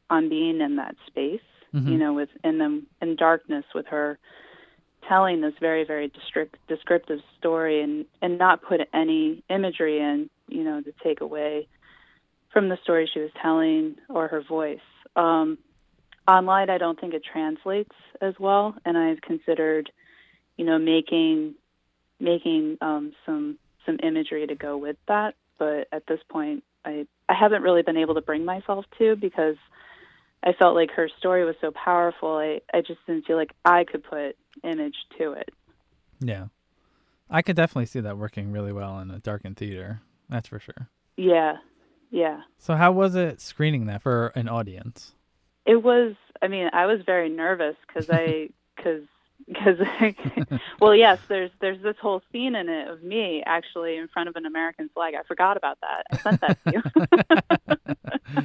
on 0.09 0.29
being 0.29 0.61
in 0.61 0.75
that 0.75 0.95
space, 1.07 1.41
Mhm. 1.73 1.89
you 1.89 1.97
know, 1.97 2.13
with 2.13 2.29
in 2.43 2.57
them 2.59 2.85
in 3.01 3.15
darkness 3.15 3.65
with 3.73 3.87
her 3.87 4.19
telling 5.07 5.41
this 5.41 5.53
very 5.59 5.83
very 5.83 6.07
descript, 6.07 6.57
descriptive 6.67 7.21
story 7.37 7.81
and 7.81 8.05
and 8.21 8.37
not 8.37 8.61
put 8.61 8.81
any 8.93 9.43
imagery 9.49 9.99
in 9.99 10.29
you 10.47 10.63
know 10.63 10.81
to 10.81 10.91
take 11.03 11.21
away 11.21 11.67
from 12.55 12.69
the 12.69 12.77
story 12.83 13.09
she 13.13 13.19
was 13.19 13.31
telling 13.41 13.95
or 14.07 14.29
her 14.29 14.41
voice 14.41 14.79
um 15.17 15.57
online 16.25 16.69
i 16.69 16.77
don't 16.77 16.97
think 17.01 17.13
it 17.13 17.21
translates 17.29 17.91
as 18.21 18.33
well 18.39 18.73
and 18.85 18.97
i've 18.97 19.19
considered 19.19 19.91
you 20.55 20.63
know 20.63 20.79
making 20.79 21.53
making 22.21 22.77
um 22.79 23.11
some 23.25 23.57
some 23.85 23.97
imagery 24.01 24.47
to 24.47 24.55
go 24.55 24.77
with 24.77 24.95
that 25.09 25.35
but 25.59 25.89
at 25.91 26.07
this 26.07 26.19
point 26.29 26.63
i 26.85 27.05
i 27.27 27.33
haven't 27.33 27.61
really 27.61 27.81
been 27.81 27.97
able 27.97 28.13
to 28.13 28.21
bring 28.21 28.45
myself 28.45 28.85
to 28.97 29.17
because 29.17 29.57
I 30.43 30.53
felt 30.53 30.75
like 30.75 30.91
her 30.91 31.09
story 31.17 31.43
was 31.43 31.55
so 31.59 31.71
powerful. 31.71 32.37
I, 32.37 32.61
I 32.71 32.81
just 32.81 32.99
didn't 33.07 33.25
feel 33.25 33.35
like 33.35 33.51
I 33.65 33.83
could 33.83 34.03
put 34.03 34.37
image 34.63 34.93
to 35.17 35.31
it. 35.31 35.49
Yeah, 36.19 36.47
I 37.31 37.41
could 37.41 37.55
definitely 37.55 37.87
see 37.87 38.01
that 38.01 38.19
working 38.19 38.51
really 38.51 38.71
well 38.71 38.99
in 38.99 39.09
a 39.09 39.17
darkened 39.17 39.57
theater. 39.57 40.01
That's 40.29 40.47
for 40.47 40.59
sure. 40.59 40.89
Yeah, 41.17 41.55
yeah. 42.15 42.43
So, 42.57 42.75
how 42.75 42.93
was 42.93 43.13
it 43.15 43.41
screening 43.41 43.87
that 43.87 44.01
for 44.01 44.27
an 44.35 44.47
audience? 44.47 45.11
It 45.65 45.83
was. 45.83 46.15
I 46.41 46.47
mean, 46.47 46.69
I 46.71 46.85
was 46.85 47.01
very 47.05 47.27
nervous 47.27 47.75
because 47.85 48.09
I 48.09 48.51
because 48.77 49.01
because 49.45 49.77
well, 50.79 50.95
yes. 50.95 51.19
There's 51.27 51.51
there's 51.59 51.81
this 51.83 51.97
whole 52.01 52.21
scene 52.31 52.55
in 52.55 52.69
it 52.69 52.87
of 52.87 53.03
me 53.03 53.43
actually 53.45 53.97
in 53.97 54.07
front 54.07 54.29
of 54.29 54.37
an 54.37 54.45
American 54.45 54.89
flag. 54.93 55.13
I 55.13 55.23
forgot 55.27 55.57
about 55.57 55.77
that. 55.81 56.05
I 56.09 56.17
sent 56.17 56.39
that 56.39 56.57
to 56.63 56.71
you. 56.71 58.43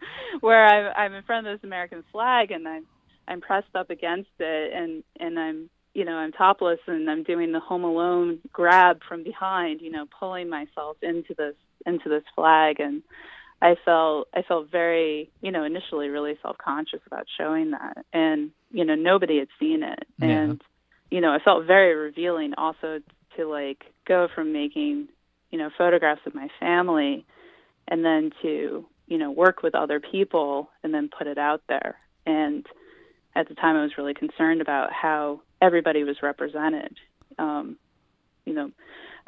Where 0.40 0.66
I'm 0.66 0.92
I'm 0.94 1.14
in 1.14 1.22
front 1.22 1.46
of 1.46 1.58
this 1.58 1.64
American 1.64 2.04
flag 2.12 2.50
and 2.50 2.68
I'm 2.68 2.84
I'm 3.26 3.40
pressed 3.40 3.74
up 3.74 3.88
against 3.88 4.28
it 4.38 4.74
and 4.74 5.02
and 5.18 5.38
I'm 5.38 5.70
you 5.94 6.04
know 6.04 6.16
I'm 6.16 6.32
topless 6.32 6.80
and 6.86 7.10
I'm 7.10 7.22
doing 7.22 7.52
the 7.52 7.60
Home 7.60 7.84
Alone 7.84 8.40
grab 8.52 9.00
from 9.08 9.24
behind. 9.24 9.80
You 9.80 9.90
know, 9.90 10.04
pulling 10.18 10.50
myself 10.50 10.98
into 11.00 11.32
this 11.34 11.54
into 11.86 12.08
this 12.08 12.24
flag 12.34 12.80
and 12.80 13.02
I 13.62 13.76
felt 13.84 14.28
I 14.34 14.42
felt 14.42 14.70
very, 14.70 15.30
you 15.42 15.52
know, 15.52 15.64
initially 15.64 16.08
really 16.08 16.38
self-conscious 16.42 17.00
about 17.06 17.26
showing 17.36 17.72
that, 17.72 18.04
and 18.12 18.50
you 18.70 18.84
know, 18.84 18.94
nobody 18.94 19.38
had 19.38 19.48
seen 19.58 19.82
it, 19.82 20.06
Yeah. 20.18 20.28
and 20.28 20.62
you 21.10 21.20
know, 21.20 21.34
it 21.34 21.42
felt 21.44 21.66
very 21.66 21.94
revealing 21.94 22.54
also 22.56 23.00
to 23.36 23.46
like 23.46 23.84
go 24.06 24.28
from 24.34 24.52
making, 24.52 25.08
you 25.50 25.58
know, 25.58 25.70
photographs 25.76 26.22
of 26.24 26.34
my 26.34 26.48
family, 26.58 27.26
and 27.88 28.04
then 28.04 28.32
to 28.42 28.86
you 29.08 29.18
know 29.18 29.30
work 29.30 29.62
with 29.62 29.74
other 29.74 30.00
people 30.00 30.70
and 30.82 30.94
then 30.94 31.10
put 31.16 31.26
it 31.26 31.36
out 31.36 31.62
there. 31.68 31.96
And 32.24 32.64
at 33.34 33.48
the 33.48 33.54
time, 33.54 33.76
I 33.76 33.82
was 33.82 33.98
really 33.98 34.14
concerned 34.14 34.62
about 34.62 34.90
how 34.92 35.42
everybody 35.60 36.02
was 36.04 36.16
represented. 36.22 36.96
Um, 37.38 37.76
you 38.46 38.54
know, 38.54 38.70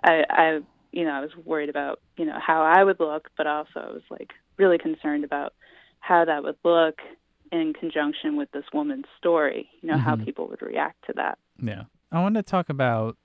I, 0.02 0.24
I 0.30 0.60
you 0.92 1.04
know, 1.04 1.10
I 1.12 1.20
was 1.20 1.30
worried 1.44 1.68
about, 1.68 2.00
you 2.16 2.24
know, 2.24 2.38
how 2.38 2.62
I 2.62 2.84
would 2.84 3.00
look, 3.00 3.30
but 3.36 3.46
also 3.46 3.80
I 3.80 3.90
was 3.90 4.02
like 4.10 4.30
really 4.58 4.78
concerned 4.78 5.24
about 5.24 5.54
how 6.00 6.24
that 6.24 6.42
would 6.42 6.56
look 6.64 7.00
in 7.50 7.72
conjunction 7.72 8.36
with 8.36 8.50
this 8.52 8.64
woman's 8.72 9.06
story, 9.18 9.68
you 9.80 9.88
know, 9.88 9.98
how 9.98 10.16
Mhm. 10.16 10.24
people 10.24 10.48
would 10.48 10.62
react 10.62 11.04
to 11.06 11.12
that. 11.14 11.38
Yeah. 11.62 11.84
I 12.10 12.20
want 12.20 12.34
to 12.36 12.42
talk 12.42 12.68
about 12.68 13.16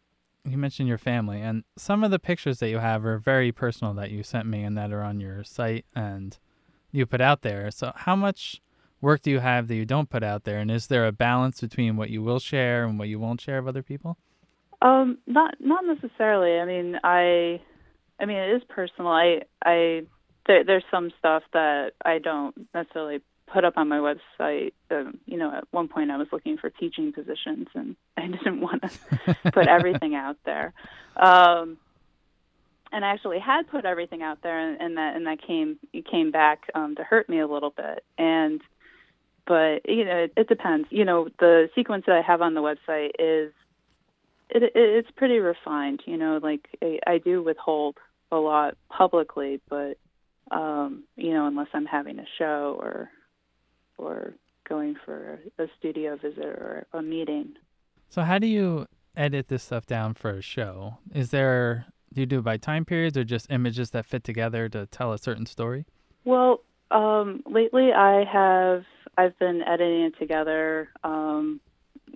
you 0.46 0.58
mentioned 0.58 0.88
your 0.88 0.98
family, 0.98 1.42
and 1.42 1.66
some 1.76 2.06
of 2.06 2.12
the 2.12 2.20
pictures 2.20 2.60
that 2.60 2.70
you 2.70 2.78
have 2.78 3.06
are 3.06 3.18
very 3.18 3.52
personal 3.52 3.94
that 3.96 4.12
you 4.12 4.24
sent 4.24 4.48
me 4.48 4.64
and 4.64 4.78
that 4.78 4.94
are 4.94 5.04
on 5.04 5.20
your 5.20 5.44
site 5.44 5.86
and 5.94 6.38
you 6.90 7.06
put 7.06 7.20
out 7.20 7.42
there. 7.42 7.70
So, 7.70 7.92
how 7.94 8.16
much 8.16 8.62
work 9.02 9.22
do 9.22 9.30
you 9.30 9.40
have 9.40 9.68
that 9.68 9.76
you 9.76 9.86
don't 9.86 10.10
put 10.10 10.24
out 10.24 10.46
there, 10.46 10.58
and 10.60 10.72
is 10.72 10.88
there 10.88 11.06
a 11.06 11.12
balance 11.12 11.60
between 11.60 11.98
what 11.98 12.10
you 12.10 12.24
will 12.24 12.40
share 12.40 12.86
and 12.86 12.98
what 12.98 13.10
you 13.10 13.20
won't 13.20 13.42
share 13.42 13.58
of 13.58 13.68
other 13.68 13.84
people? 13.84 14.18
Um, 14.82 15.18
not 15.26 15.56
not 15.60 15.86
necessarily. 15.86 16.60
I 16.60 16.66
mean, 16.66 17.00
I, 17.04 17.62
I 18.20 18.26
mean, 18.26 18.38
it 18.38 18.56
is 18.58 18.64
personal. 18.70 19.12
I, 19.12 19.42
I, 19.64 20.04
there, 20.46 20.64
there's 20.64 20.84
some 20.92 21.12
stuff 21.18 21.44
that 21.54 21.94
I 22.06 22.20
don't 22.20 22.56
necessarily 22.74 23.22
put 23.48 23.66
up 23.66 23.78
on 23.78 23.88
my 23.88 23.98
website. 23.98 24.74
Um, 24.92 25.20
you 25.26 25.38
know, 25.38 25.52
at 25.52 25.64
one 25.72 25.88
point 25.88 26.12
I 26.12 26.18
was 26.18 26.28
looking 26.32 26.58
for 26.58 26.70
teaching 26.70 27.12
positions, 27.12 27.68
and 27.74 27.96
I 28.18 28.28
didn't 28.28 28.62
want 28.62 28.84
to 28.84 29.36
put 29.52 29.68
everything 29.68 30.16
out 30.16 30.38
there. 30.46 30.74
Um, 31.16 31.78
and 32.92 33.04
I 33.04 33.10
actually 33.10 33.40
had 33.40 33.68
put 33.68 33.84
everything 33.84 34.22
out 34.22 34.44
there, 34.44 34.60
and, 34.60 34.80
and 34.80 34.98
that 34.98 35.16
and 35.16 35.26
that 35.26 35.42
came 35.42 35.78
it 35.92 36.06
came 36.10 36.32
back 36.32 36.70
um, 36.76 36.96
to 36.96 37.04
hurt 37.04 37.28
me 37.28 37.40
a 37.40 37.48
little 37.48 37.72
bit. 37.72 38.04
And 38.18 38.62
but 39.46 39.90
you 39.90 40.06
know, 40.06 40.18
it, 40.18 40.34
it 40.38 40.48
depends. 40.48 40.88
You 40.92 41.04
know, 41.04 41.30
the 41.40 41.70
sequence 41.74 42.06
that 42.08 42.16
I 42.16 42.22
have 42.22 42.42
on 42.42 42.54
the 42.54 42.62
website 42.62 43.12
is 43.20 43.52
it, 44.50 44.64
it 44.64 44.72
it's 44.76 45.12
pretty 45.16 45.40
refined. 45.40 46.02
You 46.06 46.18
know, 46.18 46.40
like 46.42 46.68
I, 46.82 47.00
I 47.06 47.18
do 47.18 47.44
withhold 47.44 47.98
a 48.32 48.38
lot 48.38 48.76
publicly, 48.90 49.62
but 49.70 49.98
um, 50.52 51.04
you 51.16 51.34
know, 51.34 51.48
unless 51.48 51.68
I'm 51.74 51.86
having 51.86 52.20
a 52.20 52.26
show 52.38 52.78
or 52.80 53.10
or 53.98 54.34
going 54.68 54.96
for 55.06 55.40
a 55.58 55.66
studio 55.80 56.18
visit 56.18 56.46
or 56.46 56.86
a 56.94 57.02
meeting. 57.02 57.54
So 58.10 58.22
how 58.22 58.38
do 58.38 58.48
you 58.48 58.86
edit 59.16 59.48
this 59.48 59.64
stuff 59.64 59.86
down 59.86 60.14
for 60.14 60.32
a 60.32 60.42
show? 60.42 60.98
Is 61.14 61.32
there 61.32 61.86
do 62.14 62.22
you 62.22 62.26
do 62.26 62.40
it 62.40 62.44
by 62.44 62.58
time 62.58 62.86
periods 62.86 63.18
or 63.18 63.24
just 63.24 63.52
images 63.52 63.92
that 63.92 64.06
fit 64.06 64.24
together 64.24 64.70
to 64.70 64.86
tell 64.88 65.14
a 65.14 65.18
certain 65.18 65.46
story? 65.46 65.86
Well, 66.26 66.62
um, 66.92 67.44
lately 67.46 67.92
I 67.92 68.24
have 68.26 68.84
I've 69.18 69.38
been 69.40 69.62
editing 69.64 70.02
it 70.04 70.20
together, 70.20 70.90
um, 71.04 71.60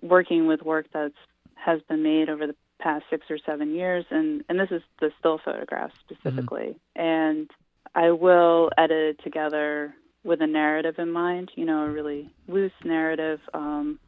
working 0.02 0.48
with 0.48 0.62
work 0.62 0.86
that's 0.94 1.16
has 1.64 1.82
been 1.88 2.04
made 2.04 2.30
over 2.30 2.48
the 2.48 2.56
past 2.80 3.06
six 3.10 3.28
or 3.30 3.38
seven 3.46 3.76
years, 3.76 4.06
and 4.10 4.44
and 4.50 4.60
this 4.60 4.72
is 4.72 4.82
the 5.00 5.12
still 5.20 5.40
photographs 5.44 5.94
specifically, 6.04 6.76
mm-hmm. 6.98 7.02
and 7.02 7.50
I 7.94 8.12
will 8.12 8.72
edit 8.78 9.20
it 9.20 9.24
together 9.24 9.94
with 10.24 10.42
a 10.42 10.48
narrative 10.48 10.96
in 10.98 11.12
mind, 11.12 11.52
you 11.56 11.66
know, 11.66 11.84
a 11.84 11.90
really 11.90 12.30
loose 12.48 12.72
narrative. 12.84 13.40
Um, 13.54 14.00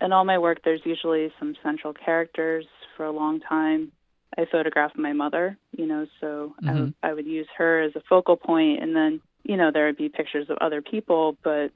in 0.00 0.12
all 0.12 0.24
my 0.24 0.38
work, 0.38 0.60
there's 0.64 0.80
usually 0.84 1.32
some 1.38 1.54
central 1.62 1.92
characters 1.92 2.66
for 2.96 3.04
a 3.04 3.12
long 3.12 3.40
time. 3.40 3.92
I 4.36 4.46
photographed 4.50 4.96
my 4.96 5.12
mother, 5.12 5.58
you 5.72 5.86
know, 5.86 6.06
so 6.20 6.54
mm-hmm. 6.62 6.68
I, 6.68 6.72
w- 6.72 6.92
I 7.02 7.12
would 7.12 7.26
use 7.26 7.48
her 7.56 7.82
as 7.82 7.92
a 7.96 8.02
focal 8.08 8.36
point, 8.36 8.82
and 8.82 8.94
then, 8.94 9.20
you 9.42 9.56
know, 9.56 9.70
there 9.72 9.86
would 9.86 9.96
be 9.96 10.08
pictures 10.08 10.48
of 10.48 10.58
other 10.60 10.80
people, 10.80 11.36
but 11.42 11.70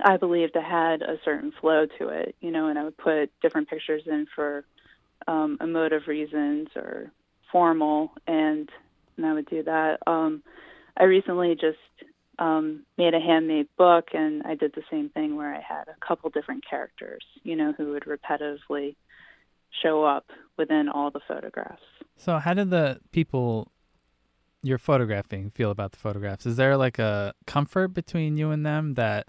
I 0.00 0.16
believed 0.16 0.56
I 0.56 0.68
had 0.68 1.02
a 1.02 1.18
certain 1.24 1.52
flow 1.60 1.86
to 1.98 2.08
it, 2.08 2.34
you 2.40 2.50
know, 2.50 2.68
and 2.68 2.78
I 2.78 2.84
would 2.84 2.96
put 2.96 3.30
different 3.40 3.68
pictures 3.68 4.02
in 4.06 4.26
for 4.34 4.64
um, 5.26 5.58
emotive 5.60 6.06
reasons 6.06 6.68
or 6.76 7.10
formal, 7.50 8.12
and 8.26 8.68
and 9.16 9.26
I 9.26 9.34
would 9.34 9.46
do 9.46 9.62
that. 9.64 9.98
Um, 10.06 10.42
I 10.96 11.04
recently 11.04 11.54
just 11.54 11.78
um, 12.38 12.84
made 12.96 13.14
a 13.14 13.20
handmade 13.20 13.68
book, 13.76 14.08
and 14.14 14.42
I 14.44 14.54
did 14.54 14.72
the 14.74 14.82
same 14.90 15.10
thing 15.10 15.36
where 15.36 15.54
I 15.54 15.60
had 15.60 15.88
a 15.88 16.06
couple 16.06 16.30
different 16.30 16.64
characters, 16.68 17.22
you 17.42 17.56
know, 17.56 17.72
who 17.72 17.92
would 17.92 18.04
repetitively 18.04 18.96
show 19.82 20.04
up 20.04 20.26
within 20.56 20.88
all 20.88 21.10
the 21.10 21.20
photographs. 21.28 21.82
So, 22.16 22.38
how 22.38 22.54
did 22.54 22.70
the 22.70 23.00
people 23.12 23.70
you're 24.62 24.78
photographing 24.78 25.50
feel 25.50 25.70
about 25.70 25.92
the 25.92 25.98
photographs? 25.98 26.46
Is 26.46 26.56
there 26.56 26.76
like 26.76 26.98
a 26.98 27.34
comfort 27.46 27.88
between 27.88 28.36
you 28.36 28.50
and 28.50 28.64
them 28.64 28.94
that 28.94 29.28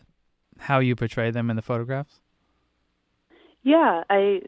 how 0.59 0.79
you 0.79 0.95
portray 0.95 1.31
them 1.31 1.49
in 1.49 1.55
the 1.55 1.61
photographs? 1.61 2.19
Yeah, 3.63 4.03
I, 4.09 4.41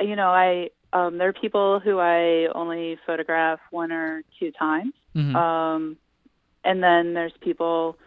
you 0.00 0.16
know, 0.16 0.28
I 0.28 0.70
um, 0.92 1.18
there 1.18 1.28
are 1.28 1.32
people 1.32 1.80
who 1.80 1.98
I 1.98 2.46
only 2.54 2.98
photograph 3.06 3.58
one 3.70 3.90
or 3.90 4.22
two 4.38 4.52
times. 4.52 4.92
Mm-hmm. 5.14 5.34
Um, 5.34 5.96
and 6.64 6.82
then 6.82 7.14
there's 7.14 7.32
people 7.40 7.98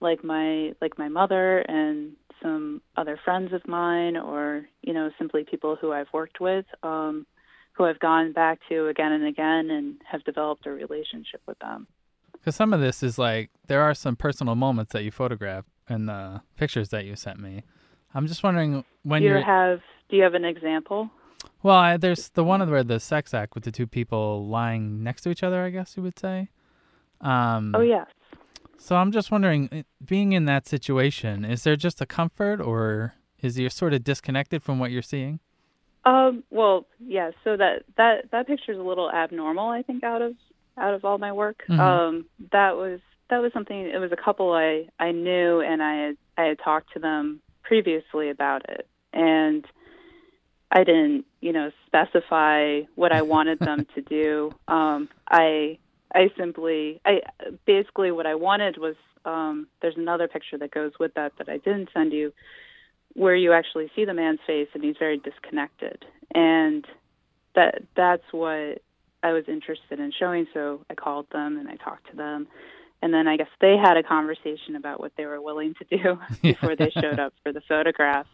like 0.00 0.24
my 0.24 0.72
like 0.80 0.98
my 0.98 1.08
mother 1.08 1.58
and 1.60 2.12
some 2.42 2.82
other 2.96 3.18
friends 3.24 3.52
of 3.52 3.66
mine 3.66 4.16
or 4.16 4.66
you 4.82 4.92
know 4.92 5.10
simply 5.18 5.44
people 5.48 5.76
who 5.80 5.92
I've 5.92 6.12
worked 6.12 6.40
with 6.40 6.66
um 6.82 7.26
who 7.72 7.84
I've 7.84 7.98
gone 7.98 8.32
back 8.32 8.58
to 8.68 8.88
again 8.88 9.12
and 9.12 9.26
again 9.26 9.70
and 9.70 9.96
have 10.10 10.24
developed 10.24 10.66
a 10.66 10.70
relationship 10.70 11.40
with 11.46 11.58
them. 11.60 11.86
Cuz 12.44 12.54
some 12.54 12.72
of 12.72 12.80
this 12.80 13.02
is 13.02 13.18
like 13.18 13.50
there 13.66 13.82
are 13.82 13.94
some 13.94 14.16
personal 14.16 14.54
moments 14.54 14.92
that 14.92 15.02
you 15.02 15.10
photograph 15.10 15.64
in 15.88 16.06
the 16.06 16.42
pictures 16.56 16.88
that 16.90 17.04
you 17.04 17.16
sent 17.16 17.38
me. 17.38 17.62
I'm 18.14 18.26
just 18.26 18.42
wondering 18.42 18.84
when 19.02 19.22
do 19.22 19.28
you 19.28 19.42
have 19.44 19.80
do 20.08 20.16
you 20.16 20.22
have 20.22 20.34
an 20.34 20.44
example? 20.44 21.10
Well, 21.62 21.76
I, 21.76 21.96
there's 21.96 22.28
the 22.30 22.44
one 22.44 22.68
where 22.70 22.84
the 22.84 23.00
sex 23.00 23.34
act 23.34 23.54
with 23.54 23.64
the 23.64 23.72
two 23.72 23.86
people 23.86 24.46
lying 24.46 25.02
next 25.02 25.22
to 25.22 25.30
each 25.30 25.42
other, 25.42 25.62
I 25.62 25.70
guess 25.70 25.96
you 25.96 26.02
would 26.02 26.18
say. 26.18 26.50
Um, 27.20 27.74
oh 27.74 27.80
yes. 27.80 28.06
So 28.78 28.96
I'm 28.96 29.10
just 29.10 29.30
wondering, 29.30 29.68
eh, 29.72 29.82
being 30.04 30.32
in 30.32 30.44
that 30.44 30.66
situation, 30.66 31.44
is 31.44 31.64
there 31.64 31.76
just 31.76 32.00
a 32.00 32.06
comfort, 32.06 32.60
or 32.60 33.14
is 33.40 33.58
you're 33.58 33.70
sort 33.70 33.94
of 33.94 34.04
disconnected 34.04 34.62
from 34.62 34.78
what 34.78 34.90
you're 34.90 35.02
seeing? 35.02 35.40
Um, 36.04 36.44
well, 36.50 36.86
yeah. 37.00 37.30
So 37.42 37.56
that 37.56 37.84
that 37.96 38.30
that 38.30 38.46
picture 38.46 38.72
is 38.72 38.78
a 38.78 38.82
little 38.82 39.10
abnormal, 39.10 39.68
I 39.68 39.82
think, 39.82 40.04
out 40.04 40.22
of 40.22 40.34
out 40.78 40.94
of 40.94 41.04
all 41.04 41.18
my 41.18 41.32
work. 41.32 41.62
Mm-hmm. 41.68 41.80
Um, 41.80 42.26
that 42.52 42.76
was 42.76 43.00
that 43.30 43.42
was 43.42 43.52
something. 43.52 43.76
It 43.76 43.98
was 43.98 44.12
a 44.12 44.16
couple 44.16 44.52
I 44.52 44.86
I 44.98 45.12
knew, 45.12 45.60
and 45.60 45.82
I 45.82 46.06
had 46.06 46.16
I 46.36 46.42
had 46.44 46.58
talked 46.58 46.92
to 46.94 46.98
them 46.98 47.40
previously 47.62 48.30
about 48.30 48.68
it, 48.68 48.86
and 49.12 49.64
I 50.70 50.84
didn't, 50.84 51.24
you 51.40 51.52
know, 51.52 51.70
specify 51.86 52.82
what 52.94 53.12
I 53.12 53.22
wanted 53.22 53.58
them 53.58 53.86
to 53.94 54.02
do. 54.02 54.52
Um, 54.68 55.08
I 55.28 55.78
I 56.14 56.30
simply, 56.36 57.00
I 57.04 57.20
basically 57.66 58.10
what 58.10 58.26
I 58.26 58.34
wanted 58.34 58.78
was 58.78 58.96
um, 59.24 59.68
there's 59.80 59.96
another 59.96 60.28
picture 60.28 60.58
that 60.58 60.70
goes 60.70 60.92
with 60.98 61.14
that 61.14 61.32
that 61.38 61.48
I 61.48 61.58
didn't 61.58 61.90
send 61.94 62.12
you, 62.12 62.32
where 63.14 63.36
you 63.36 63.52
actually 63.52 63.90
see 63.94 64.04
the 64.04 64.14
man's 64.14 64.40
face 64.46 64.68
and 64.74 64.82
he's 64.82 64.96
very 64.98 65.18
disconnected, 65.18 66.04
and 66.34 66.86
that 67.54 67.82
that's 67.96 68.24
what 68.32 68.82
I 69.22 69.32
was 69.32 69.44
interested 69.48 69.98
in 69.98 70.12
showing. 70.18 70.46
So 70.52 70.84
I 70.90 70.94
called 70.94 71.26
them 71.32 71.58
and 71.58 71.68
I 71.68 71.76
talked 71.76 72.10
to 72.10 72.16
them, 72.16 72.46
and 73.02 73.12
then 73.12 73.28
I 73.28 73.36
guess 73.36 73.48
they 73.60 73.76
had 73.76 73.96
a 73.96 74.02
conversation 74.02 74.76
about 74.76 75.00
what 75.00 75.12
they 75.16 75.26
were 75.26 75.40
willing 75.40 75.74
to 75.74 75.98
do 75.98 76.18
before 76.42 76.76
they 76.76 76.90
showed 76.90 77.18
up 77.18 77.34
for 77.42 77.52
the 77.52 77.62
photograph, 77.68 78.26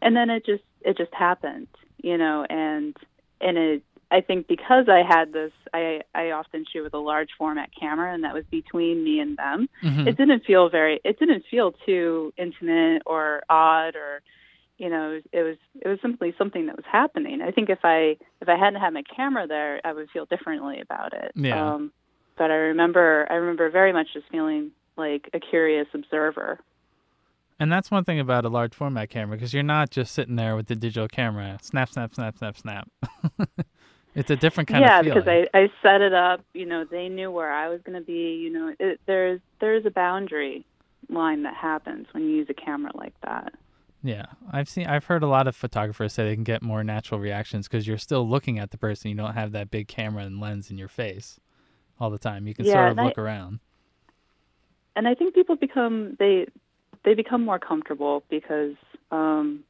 and 0.00 0.16
then 0.16 0.30
it 0.30 0.44
just 0.44 0.64
it 0.82 0.96
just 0.96 1.14
happened, 1.14 1.68
you 2.02 2.18
know, 2.18 2.46
and 2.48 2.96
and 3.40 3.58
it 3.58 3.82
I 4.10 4.20
think 4.20 4.46
because 4.46 4.88
I 4.88 5.02
had 5.06 5.32
this, 5.32 5.52
I 5.74 6.02
I 6.14 6.30
often 6.30 6.64
shoot 6.72 6.82
with 6.82 6.94
a 6.94 6.98
large 6.98 7.30
format 7.36 7.70
camera, 7.78 8.14
and 8.14 8.24
that 8.24 8.34
was 8.34 8.44
between 8.50 9.02
me 9.02 9.18
and 9.20 9.36
them. 9.36 9.68
Mm-hmm. 9.82 10.08
It 10.08 10.16
didn't 10.16 10.44
feel 10.44 10.68
very, 10.68 11.00
it 11.04 11.18
didn't 11.18 11.44
feel 11.50 11.72
too 11.84 12.32
intimate 12.36 13.02
or 13.04 13.42
odd, 13.48 13.96
or 13.96 14.22
you 14.78 14.90
know, 14.90 15.20
it 15.32 15.42
was, 15.42 15.56
it 15.80 15.88
was 15.88 15.98
simply 16.02 16.34
something 16.38 16.66
that 16.66 16.76
was 16.76 16.84
happening. 16.90 17.40
I 17.42 17.50
think 17.50 17.68
if 17.68 17.80
I 17.82 18.16
if 18.40 18.48
I 18.48 18.56
hadn't 18.56 18.80
had 18.80 18.92
my 18.92 19.02
camera 19.02 19.46
there, 19.46 19.80
I 19.84 19.92
would 19.92 20.10
feel 20.10 20.26
differently 20.26 20.80
about 20.80 21.12
it. 21.12 21.32
Yeah. 21.34 21.74
Um, 21.74 21.92
but 22.36 22.50
I 22.50 22.54
remember 22.54 23.26
I 23.30 23.34
remember 23.34 23.70
very 23.70 23.92
much 23.92 24.08
just 24.12 24.28
feeling 24.30 24.72
like 24.96 25.30
a 25.32 25.40
curious 25.40 25.86
observer. 25.94 26.60
And 27.58 27.72
that's 27.72 27.90
one 27.90 28.04
thing 28.04 28.20
about 28.20 28.44
a 28.44 28.50
large 28.50 28.74
format 28.74 29.08
camera 29.08 29.36
because 29.36 29.54
you're 29.54 29.62
not 29.62 29.90
just 29.90 30.12
sitting 30.12 30.36
there 30.36 30.56
with 30.56 30.66
the 30.66 30.76
digital 30.76 31.08
camera, 31.08 31.58
snap, 31.62 31.88
snap, 31.88 32.14
snap, 32.14 32.36
snap, 32.36 32.58
snap. 32.58 32.88
It's 34.16 34.30
a 34.30 34.36
different 34.36 34.70
kind 34.70 34.82
yeah, 34.82 34.98
of 34.98 35.04
feeling. 35.04 35.24
Yeah, 35.26 35.42
because 35.42 35.50
I 35.52 35.58
I 35.58 35.68
set 35.82 36.00
it 36.00 36.14
up. 36.14 36.40
You 36.54 36.64
know, 36.64 36.84
they 36.90 37.10
knew 37.10 37.30
where 37.30 37.52
I 37.52 37.68
was 37.68 37.82
going 37.82 37.98
to 38.00 38.04
be. 38.04 38.36
You 38.36 38.50
know, 38.50 38.74
it, 38.80 38.98
there's 39.06 39.40
there's 39.60 39.84
a 39.84 39.90
boundary 39.90 40.64
line 41.10 41.42
that 41.42 41.54
happens 41.54 42.06
when 42.12 42.24
you 42.24 42.36
use 42.36 42.46
a 42.48 42.54
camera 42.54 42.92
like 42.94 43.12
that. 43.24 43.52
Yeah, 44.02 44.24
I've 44.50 44.70
seen 44.70 44.86
I've 44.86 45.04
heard 45.04 45.22
a 45.22 45.26
lot 45.26 45.46
of 45.46 45.54
photographers 45.54 46.14
say 46.14 46.24
they 46.24 46.34
can 46.34 46.44
get 46.44 46.62
more 46.62 46.82
natural 46.82 47.20
reactions 47.20 47.68
because 47.68 47.86
you're 47.86 47.98
still 47.98 48.26
looking 48.26 48.58
at 48.58 48.70
the 48.70 48.78
person. 48.78 49.10
You 49.10 49.16
don't 49.18 49.34
have 49.34 49.52
that 49.52 49.70
big 49.70 49.86
camera 49.86 50.24
and 50.24 50.40
lens 50.40 50.70
in 50.70 50.78
your 50.78 50.88
face 50.88 51.38
all 52.00 52.10
the 52.10 52.18
time. 52.18 52.46
You 52.46 52.54
can 52.54 52.64
yeah, 52.64 52.72
sort 52.72 52.92
of 52.92 52.96
look 53.04 53.18
I, 53.18 53.22
around. 53.22 53.60
And 54.94 55.06
I 55.06 55.14
think 55.14 55.34
people 55.34 55.56
become 55.56 56.16
they 56.18 56.46
they 57.04 57.14
become 57.14 57.44
more 57.44 57.58
comfortable 57.58 58.24
because 58.28 58.74
um, 59.10 59.64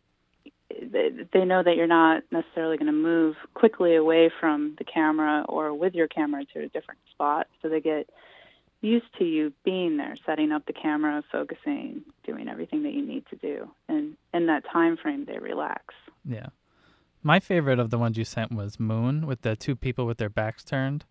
they 0.71 1.45
know 1.45 1.63
that 1.63 1.77
you're 1.77 1.87
not 1.87 2.23
necessarily 2.31 2.77
going 2.77 2.87
to 2.87 2.93
move 2.93 3.37
quickly 3.55 3.95
away 3.95 4.31
from 4.41 4.75
the 4.79 4.85
camera 4.85 5.45
or 5.49 5.75
with 5.75 5.95
your 5.95 6.09
camera 6.09 6.45
to 6.55 6.61
a 6.61 6.69
different 6.69 7.01
spot. 7.11 7.47
So 7.61 7.69
they 7.69 7.81
get 7.81 8.09
used 8.81 9.07
to 9.19 9.25
you 9.25 9.53
being 9.65 9.97
there, 9.97 10.15
setting 10.25 10.53
up 10.53 10.67
the 10.67 10.73
camera, 10.73 11.23
focusing, 11.33 12.03
doing 12.25 12.49
everything 12.49 12.83
that 12.85 12.93
you 12.93 13.05
need 13.05 13.25
to 13.31 13.37
do, 13.37 13.71
and 13.89 14.17
in 14.33 14.47
that 14.47 14.65
time 14.71 14.97
frame, 14.97 15.25
they 15.25 15.39
relax. 15.39 15.95
Yeah, 16.25 16.49
My 17.23 17.41
favorite 17.41 17.79
of 17.79 17.91
the 17.91 17.99
ones 17.99 18.19
you 18.19 18.25
sent 18.25 18.53
was 18.53 18.79
Moon 18.79 19.27
with 19.27 19.43
the 19.43 19.57
two 19.57 19.77
people 19.77 20.07
with 20.07 20.19
their 20.19 20.29
backs 20.29 20.65
turned 20.65 21.05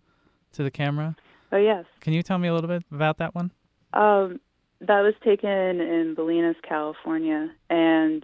to 0.56 0.64
the 0.64 0.72
camera. 0.72 1.16
Oh 1.52 1.58
yes. 1.58 1.86
Can 2.02 2.14
you 2.14 2.24
tell 2.24 2.38
me 2.38 2.48
a 2.48 2.54
little 2.54 2.68
bit 2.68 2.84
about 2.92 3.18
that 3.20 3.36
one? 3.36 3.52
Um, 3.94 4.40
that 4.82 5.02
was 5.02 5.14
taken 5.24 5.50
in 5.50 6.16
Bolinas, 6.18 6.56
California, 6.68 7.50
and 7.70 8.24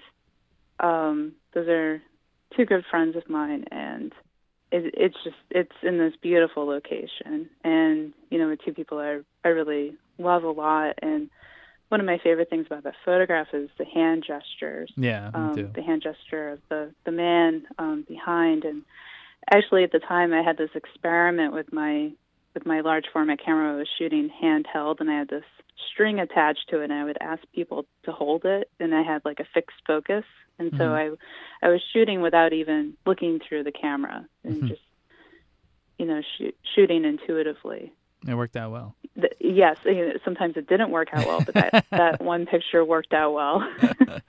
um, 0.79 1.33
those 1.53 1.67
are 1.67 2.01
two 2.55 2.65
good 2.65 2.83
friends 2.89 3.15
of 3.15 3.29
mine, 3.29 3.65
and 3.71 4.11
it, 4.71 4.93
it's 4.97 5.15
just 5.23 5.37
it's 5.49 5.75
in 5.83 5.97
this 5.97 6.13
beautiful 6.21 6.65
location, 6.65 7.49
and 7.63 8.13
you 8.29 8.37
know, 8.37 8.49
with 8.49 8.59
two 8.65 8.73
people 8.73 8.99
I 8.99 9.19
I 9.45 9.49
really 9.49 9.95
love 10.17 10.43
a 10.43 10.51
lot, 10.51 10.95
and 11.01 11.29
one 11.89 11.99
of 11.99 12.05
my 12.05 12.19
favorite 12.23 12.49
things 12.49 12.65
about 12.67 12.83
that 12.83 12.95
photograph 13.03 13.47
is 13.53 13.69
the 13.77 13.85
hand 13.85 14.25
gestures. 14.25 14.91
Yeah, 14.95 15.31
um. 15.33 15.71
The 15.73 15.81
hand 15.81 16.03
gesture 16.03 16.51
of 16.51 16.59
the 16.69 16.91
the 17.05 17.11
man 17.11 17.63
um, 17.77 18.05
behind, 18.07 18.65
and 18.65 18.83
actually 19.49 19.83
at 19.83 19.91
the 19.91 19.99
time 19.99 20.33
I 20.33 20.41
had 20.41 20.57
this 20.57 20.69
experiment 20.75 21.53
with 21.53 21.71
my 21.71 22.11
with 22.53 22.65
my 22.65 22.81
large 22.81 23.05
format 23.13 23.39
camera. 23.43 23.73
I 23.73 23.77
was 23.77 23.87
shooting 23.97 24.29
handheld, 24.43 24.99
and 24.99 25.09
I 25.09 25.19
had 25.19 25.29
this 25.29 25.45
string 25.91 26.19
attached 26.19 26.67
to 26.69 26.81
it, 26.81 26.85
and 26.85 26.93
I 26.93 27.03
would 27.03 27.17
ask 27.21 27.41
people 27.55 27.85
to 28.03 28.11
hold 28.11 28.43
it, 28.45 28.69
and 28.79 28.93
I 28.93 29.01
had 29.01 29.23
like 29.23 29.39
a 29.39 29.47
fixed 29.53 29.77
focus, 29.87 30.25
and 30.59 30.71
so 30.77 30.83
Mhm. 30.83 31.17
I 31.61 31.65
I 31.65 31.69
was 31.69 31.81
shooting 31.93 32.21
without 32.21 32.53
even 32.53 32.97
looking 33.05 33.39
through 33.39 33.63
the 33.63 33.71
camera, 33.71 34.27
and 34.43 34.63
Mhm. 34.63 34.67
just 34.67 34.81
you 35.97 36.05
know 36.05 36.21
shoot, 36.37 36.55
shooting 36.75 37.05
intuitively. 37.05 37.93
It 38.27 38.35
worked 38.35 38.55
out 38.55 38.71
well. 38.71 38.95
The, 39.15 39.29
yes, 39.39 39.77
sometimes 40.23 40.55
it 40.55 40.67
didn't 40.67 40.91
work 40.91 41.09
out 41.13 41.25
well, 41.25 41.41
but 41.45 41.55
that 41.55 41.83
that 41.91 42.21
one 42.21 42.45
picture 42.45 42.83
worked 42.85 43.13
out 43.13 43.33
well. 43.33 43.67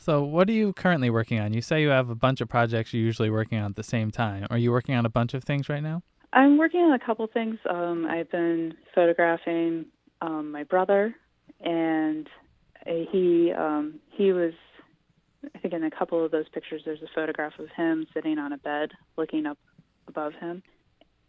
So, 0.00 0.24
what 0.24 0.48
are 0.48 0.52
you 0.52 0.72
currently 0.72 1.10
working 1.10 1.38
on? 1.40 1.52
You 1.52 1.60
say 1.60 1.82
you 1.82 1.90
have 1.90 2.08
a 2.08 2.14
bunch 2.14 2.40
of 2.40 2.48
projects 2.48 2.94
you're 2.94 3.02
usually 3.02 3.28
working 3.28 3.58
on 3.58 3.66
at 3.66 3.76
the 3.76 3.82
same 3.82 4.10
time. 4.10 4.46
Are 4.48 4.56
you 4.56 4.72
working 4.72 4.94
on 4.94 5.04
a 5.04 5.10
bunch 5.10 5.34
of 5.34 5.44
things 5.44 5.68
right 5.68 5.82
now? 5.82 6.02
I'm 6.32 6.56
working 6.56 6.80
on 6.80 6.94
a 6.94 6.98
couple 6.98 7.26
things. 7.26 7.58
Um, 7.68 8.06
I've 8.06 8.30
been 8.30 8.72
photographing 8.94 9.84
um, 10.22 10.52
my 10.52 10.64
brother, 10.64 11.14
and 11.60 12.26
uh, 12.86 12.92
he 13.12 13.52
um, 13.52 14.00
he 14.08 14.32
was. 14.32 14.54
I 15.54 15.58
think 15.58 15.74
in 15.74 15.84
a 15.84 15.90
couple 15.90 16.24
of 16.24 16.30
those 16.30 16.48
pictures, 16.48 16.80
there's 16.86 17.02
a 17.02 17.08
photograph 17.14 17.58
of 17.58 17.68
him 17.76 18.06
sitting 18.14 18.38
on 18.38 18.54
a 18.54 18.58
bed, 18.58 18.92
looking 19.18 19.44
up 19.44 19.58
above 20.08 20.32
him, 20.40 20.62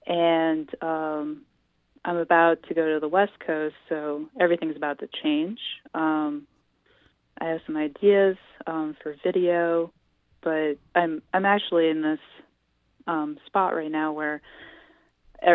and 0.07 0.69
um, 0.81 1.41
I'm 2.05 2.17
about 2.17 2.63
to 2.69 2.73
go 2.73 2.93
to 2.93 3.01
the 3.01 3.09
West 3.09 3.33
Coast, 3.45 3.75
so 3.89 4.27
everything's 4.39 4.77
about 4.77 4.99
to 4.99 5.09
change. 5.21 5.59
Um, 5.93 6.47
I 7.41 7.45
have 7.45 7.61
some 7.65 7.75
ideas 7.75 8.37
um, 8.67 8.95
for 9.01 9.15
video, 9.23 9.91
but 10.43 10.75
I'm 10.95 11.23
I'm 11.33 11.45
actually 11.45 11.89
in 11.89 12.01
this 12.03 12.19
um, 13.07 13.37
spot 13.47 13.75
right 13.75 13.91
now 13.91 14.13
where 14.13 14.41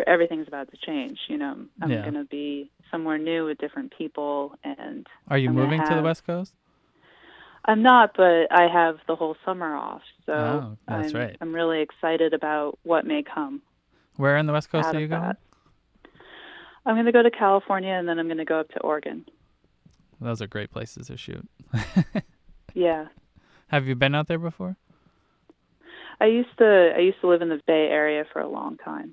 everything's 0.06 0.48
about 0.48 0.68
to 0.72 0.76
change. 0.84 1.16
You 1.28 1.38
know, 1.38 1.56
I'm 1.80 1.90
Yeah. 1.90 2.02
going 2.02 2.14
to 2.14 2.24
be 2.24 2.70
somewhere 2.90 3.18
new 3.18 3.46
with 3.46 3.58
different 3.58 3.92
people, 3.96 4.56
and 4.64 5.06
Are 5.28 5.38
you 5.38 5.48
I'm 5.48 5.54
moving 5.54 5.80
to 5.80 5.94
the 5.94 6.02
West 6.02 6.26
Coast? 6.26 6.54
I'm 7.66 7.82
not, 7.82 8.12
but 8.16 8.46
I 8.50 8.68
have 8.72 8.96
the 9.06 9.14
whole 9.16 9.36
summer 9.44 9.74
off, 9.76 10.02
so 10.24 10.32
Oh, 10.32 10.76
that's 10.88 11.14
I'm, 11.14 11.20
right. 11.20 11.36
I'm 11.40 11.54
really 11.54 11.82
excited 11.82 12.32
about 12.32 12.78
what 12.84 13.04
may 13.06 13.22
come 13.22 13.62
Where 14.16 14.36
in 14.36 14.46
the 14.46 14.52
West 14.52 14.70
Coast 14.70 14.92
are 14.92 15.00
you 15.00 15.08
going? 15.08 15.20
that. 15.22 15.36
I'm 16.84 16.94
going 16.94 17.06
to 17.06 17.12
go 17.12 17.22
to 17.22 17.30
California, 17.30 17.92
and 17.92 18.08
then 18.08 18.18
I'm 18.20 18.26
going 18.26 18.38
to 18.38 18.44
go 18.44 18.60
up 18.60 18.68
to 18.70 18.80
Oregon. 18.80 19.24
Those 20.20 20.40
are 20.42 20.46
great 20.46 20.70
places 20.70 21.06
to 21.08 21.16
shoot. 21.16 21.48
Yeah, 22.74 23.06
have 23.68 23.86
you 23.88 23.94
been 23.94 24.14
out 24.14 24.28
there 24.28 24.38
before? 24.38 24.76
I 26.20 26.26
used 26.26 26.56
to 26.58 26.92
I 26.94 27.00
used 27.00 27.20
to 27.22 27.26
live 27.28 27.40
in 27.40 27.48
the 27.48 27.60
Bay 27.66 27.88
Area 27.88 28.24
for 28.30 28.40
a 28.40 28.48
long 28.48 28.76
time. 28.76 29.12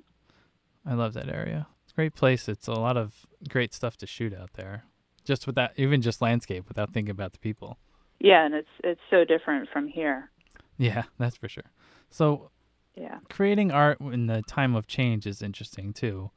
I 0.85 0.95
love 0.95 1.13
that 1.13 1.29
area. 1.29 1.67
It's 1.83 1.93
a 1.93 1.95
great 1.95 2.13
place. 2.13 2.49
It's 2.49 2.67
a 2.67 2.73
lot 2.73 2.97
of 2.97 3.25
great 3.47 3.73
stuff 3.73 3.95
to 3.97 4.05
shoot 4.05 4.33
out 4.33 4.49
there. 4.55 4.83
Just 5.23 5.47
with 5.47 5.55
that, 5.55 5.71
even 5.77 6.01
just 6.01 6.21
landscape 6.21 6.67
without 6.67 6.91
thinking 6.91 7.11
about 7.11 7.31
the 7.31 7.39
people. 7.39 7.77
Yeah, 8.19 8.45
and 8.45 8.53
it's 8.53 8.67
it's 8.83 9.01
so 9.09 9.23
different 9.23 9.69
from 9.71 9.87
here. 9.87 10.29
Yeah, 10.77 11.03
that's 11.17 11.37
for 11.37 11.47
sure. 11.47 11.71
So, 12.09 12.51
Yeah. 12.97 13.19
creating 13.29 13.71
art 13.71 14.01
in 14.01 14.27
the 14.27 14.41
time 14.41 14.75
of 14.75 14.87
change 14.87 15.25
is 15.25 15.41
interesting 15.41 15.93
too. 15.93 16.31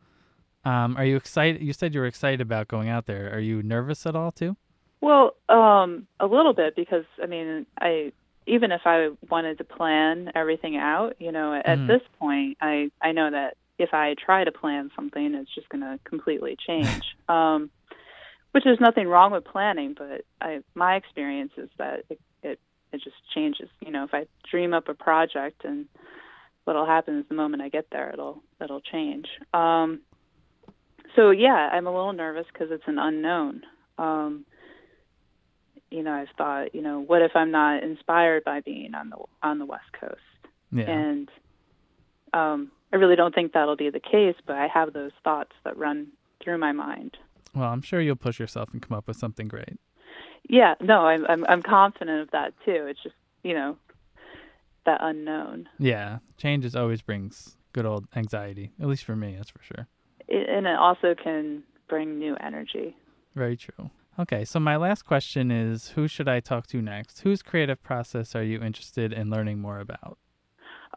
Um, 0.66 0.96
are 0.96 1.04
you 1.04 1.16
excited? 1.16 1.62
You 1.62 1.72
said 1.72 1.94
you 1.94 2.00
were 2.00 2.06
excited 2.06 2.40
about 2.40 2.66
going 2.66 2.88
out 2.88 3.06
there. 3.06 3.32
Are 3.32 3.38
you 3.38 3.62
nervous 3.62 4.04
at 4.04 4.16
all 4.16 4.32
too? 4.32 4.56
Well, 5.00 5.36
um, 5.48 6.08
a 6.18 6.26
little 6.26 6.54
bit 6.54 6.74
because 6.74 7.04
I 7.22 7.26
mean, 7.26 7.66
I 7.80 8.12
even 8.46 8.72
if 8.72 8.80
I 8.84 9.10
wanted 9.30 9.58
to 9.58 9.64
plan 9.64 10.32
everything 10.34 10.76
out, 10.76 11.14
you 11.20 11.30
know, 11.30 11.54
at 11.54 11.78
Mhm. 11.78 11.86
this 11.86 12.02
point, 12.18 12.58
I 12.60 12.90
I 13.00 13.12
know 13.12 13.30
that 13.30 13.56
if 13.78 13.94
I 13.94 14.14
try 14.14 14.42
to 14.42 14.50
plan 14.50 14.90
something, 14.96 15.34
it's 15.34 15.54
just 15.54 15.68
going 15.68 15.82
to 15.82 16.00
completely 16.04 16.56
change. 16.56 17.04
um, 17.28 17.70
which 18.52 18.64
is 18.66 18.80
nothing 18.80 19.06
wrong 19.06 19.32
with 19.32 19.44
planning, 19.44 19.94
but 19.96 20.24
I 20.40 20.62
my 20.74 20.96
experience 20.96 21.52
is 21.56 21.70
that 21.78 22.04
it 22.10 22.18
it 22.42 22.58
it 22.92 23.02
just 23.04 23.16
changes. 23.34 23.68
You 23.80 23.92
know, 23.92 24.02
if 24.02 24.14
I 24.14 24.26
dream 24.50 24.74
up 24.74 24.88
a 24.88 24.94
project 24.94 25.64
and 25.64 25.86
what'll 26.64 26.86
happen 26.86 27.18
is 27.18 27.28
the 27.28 27.34
moment 27.34 27.62
I 27.62 27.68
get 27.68 27.86
there, 27.90 28.10
it'll 28.10 28.42
it'll 28.60 28.80
change. 28.80 29.28
Um, 29.54 30.00
so 31.16 31.30
yeah, 31.30 31.70
I'm 31.72 31.86
a 31.86 31.90
little 31.90 32.12
nervous 32.12 32.46
because 32.52 32.68
it's 32.70 32.84
an 32.86 32.98
unknown. 32.98 33.62
Um, 33.98 34.44
you 35.90 36.02
know, 36.02 36.12
I've 36.12 36.28
thought, 36.36 36.74
you 36.74 36.82
know, 36.82 37.00
what 37.00 37.22
if 37.22 37.32
I'm 37.34 37.50
not 37.50 37.82
inspired 37.82 38.44
by 38.44 38.60
being 38.60 38.94
on 38.94 39.10
the 39.10 39.16
on 39.42 39.58
the 39.58 39.66
West 39.66 39.90
Coast? 39.98 40.20
Yeah. 40.72 40.90
And 40.90 41.28
um, 42.34 42.70
I 42.92 42.96
really 42.96 43.16
don't 43.16 43.34
think 43.34 43.52
that'll 43.52 43.76
be 43.76 43.90
the 43.90 44.00
case, 44.00 44.34
but 44.46 44.56
I 44.56 44.66
have 44.66 44.92
those 44.92 45.12
thoughts 45.24 45.52
that 45.64 45.76
run 45.76 46.08
through 46.42 46.58
my 46.58 46.72
mind. 46.72 47.16
well, 47.54 47.70
I'm 47.72 47.82
sure 47.82 48.00
you'll 48.00 48.16
push 48.16 48.38
yourself 48.38 48.68
and 48.72 48.82
come 48.82 48.96
up 48.96 49.06
with 49.08 49.16
something 49.16 49.48
great. 49.48 49.78
Yeah, 50.48 50.74
no, 50.80 51.06
I'm 51.06 51.24
I'm, 51.26 51.44
I'm 51.48 51.62
confident 51.62 52.20
of 52.22 52.30
that 52.32 52.52
too. 52.64 52.86
It's 52.88 53.02
just 53.02 53.14
you 53.42 53.54
know 53.54 53.76
that 54.84 54.98
unknown, 55.00 55.68
Yeah, 55.80 56.18
changes 56.36 56.76
always 56.76 57.02
brings 57.02 57.56
good 57.72 57.84
old 57.84 58.06
anxiety. 58.14 58.70
At 58.80 58.86
least 58.86 59.02
for 59.04 59.16
me, 59.16 59.34
that's 59.36 59.50
for 59.50 59.60
sure. 59.62 59.88
It, 60.28 60.48
and 60.48 60.66
it 60.66 60.76
also 60.76 61.14
can 61.14 61.62
bring 61.88 62.18
new 62.18 62.36
energy. 62.40 62.96
Very 63.34 63.56
true. 63.56 63.90
Okay, 64.18 64.44
so 64.46 64.58
my 64.58 64.76
last 64.76 65.02
question 65.02 65.50
is 65.50 65.90
who 65.90 66.08
should 66.08 66.26
I 66.28 66.40
talk 66.40 66.66
to 66.68 66.80
next? 66.80 67.20
Whose 67.20 67.42
creative 67.42 67.82
process 67.82 68.34
are 68.34 68.42
you 68.42 68.60
interested 68.62 69.12
in 69.12 69.28
learning 69.28 69.60
more 69.60 69.78
about? 69.78 70.18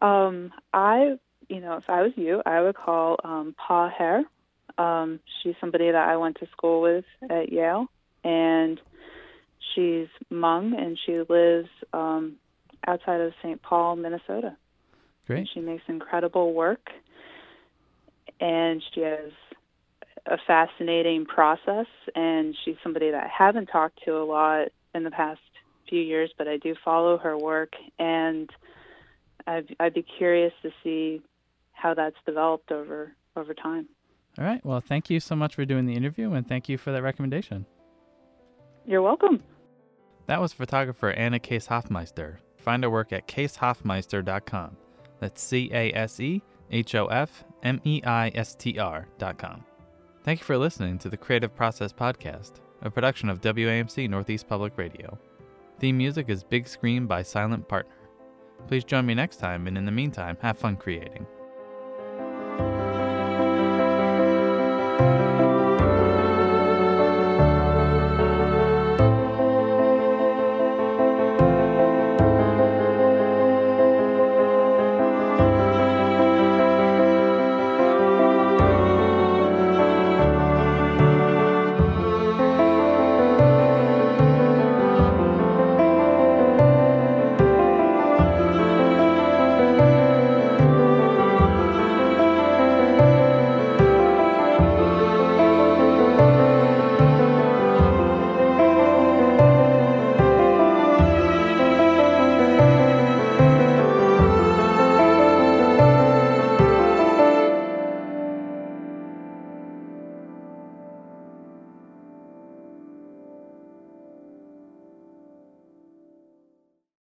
Um, 0.02 0.52
I, 0.74 1.18
you 1.50 1.60
know, 1.60 1.76
if 1.76 1.84
I 1.89 2.02
was 2.02 2.13
you, 2.15 2.42
I 2.46 2.62
would 2.62 2.76
call 2.76 3.18
um, 3.26 3.56
Pao 3.58 3.89
Houa 3.89 4.24
Her. 4.78 4.84
Um, 4.84 5.20
she's 5.44 5.56
somebody 5.60 5.92
that 5.92 6.08
I 6.08 6.15
went 6.15 6.38
to 6.39 6.48
school 6.52 6.82
with 6.82 7.04
at 7.30 7.52
Yale, 7.52 7.88
and 8.24 8.80
she's 9.76 10.08
Hmong, 10.32 10.80
and 10.82 10.98
she 11.06 11.22
lives 11.28 11.68
um, 11.92 12.38
outside 12.88 13.20
of 13.20 13.34
St. 13.44 13.62
Paul, 13.62 13.98
Minnesota. 13.98 14.56
Great. 15.28 15.50
She 15.54 15.60
makes 15.60 15.84
incredible 15.88 16.54
work, 16.54 16.89
and 18.39 18.82
she 18.93 19.02
has 19.02 19.32
a 20.25 20.38
fascinating 20.45 21.25
process. 21.25 21.88
And 22.15 22.56
she's 22.63 22.75
somebody 22.84 23.12
that 23.12 23.23
I 23.23 23.28
haven't 23.28 23.67
talked 23.67 23.99
to 24.06 24.17
a 24.17 24.25
lot 24.25 24.69
in 24.93 25.04
the 25.04 25.12
past 25.12 25.39
few 25.89 26.02
years, 26.02 26.32
but 26.38 26.47
I 26.47 26.58
do 26.58 26.75
follow 26.84 27.17
her 27.17 27.38
work, 27.38 27.73
and 27.97 28.49
I'd, 29.47 29.75
I'd 29.80 29.93
be 29.93 30.06
curious 30.17 30.54
to 30.62 30.69
see 30.84 31.21
how 31.71 31.93
that's 31.93 32.15
developed 32.25 32.71
over 32.71 33.13
over 33.36 33.54
time. 33.54 33.88
All 34.38 34.45
right. 34.45 34.63
Well, 34.65 34.82
thank 34.82 35.10
you 35.10 35.19
so 35.19 35.36
much 35.36 35.56
for 35.56 35.65
doing 35.65 35.86
the 35.86 35.93
interview 35.93 36.34
and 36.34 36.47
thank 36.47 36.69
you 36.69 36.78
for 36.78 36.91
that 36.91 37.04
recommendation. 37.04 37.65
You're 38.86 39.02
welcome. 39.02 39.41
That 40.28 40.41
was 40.41 40.54
photographer 40.54 41.10
Anna 41.12 41.39
Case 41.39 41.67
Hofmeister. 41.67 42.38
Find 42.58 42.84
her 42.84 42.89
work 42.89 43.13
at 43.13 43.28
casehofmeister.com. 43.28 44.78
That's 45.19 45.41
C 45.41 45.69
A 45.73 45.93
S 45.93 46.19
E 46.19 46.41
H 46.71 46.95
O 46.95 47.08
F 47.08 47.43
M 47.63 47.82
E 47.84 48.01
I 48.03 48.32
S 48.36 48.55
T 48.55 48.77
R.com. 48.77 49.63
Thank 50.23 50.39
you 50.39 50.45
for 50.45 50.58
listening 50.58 50.97
to 50.99 51.10
the 51.10 51.17
Creative 51.17 51.55
Process 51.55 51.93
Podcast, 51.93 52.60
a 52.82 52.89
production 52.89 53.29
of 53.29 53.41
WAMC 53.41 54.10
Northeast 54.10 54.47
Public 54.47 54.77
Radio. 54.77 55.17
Theme 55.79 55.97
music 55.97 56.29
is 56.29 56.43
Big 56.43 56.67
Screen 56.67 57.08
by 57.08 57.23
Silent 57.23 57.67
Partner. 57.67 57.95
Please 58.67 58.84
join 58.84 59.05
me 59.05 59.13
next 59.13 59.38
time, 59.38 59.67
and 59.67 59.77
in 59.77 59.86
the 59.86 59.91
meantime, 59.91 60.38
have 60.41 60.58
fun 60.58 60.75
creating. 60.75 61.25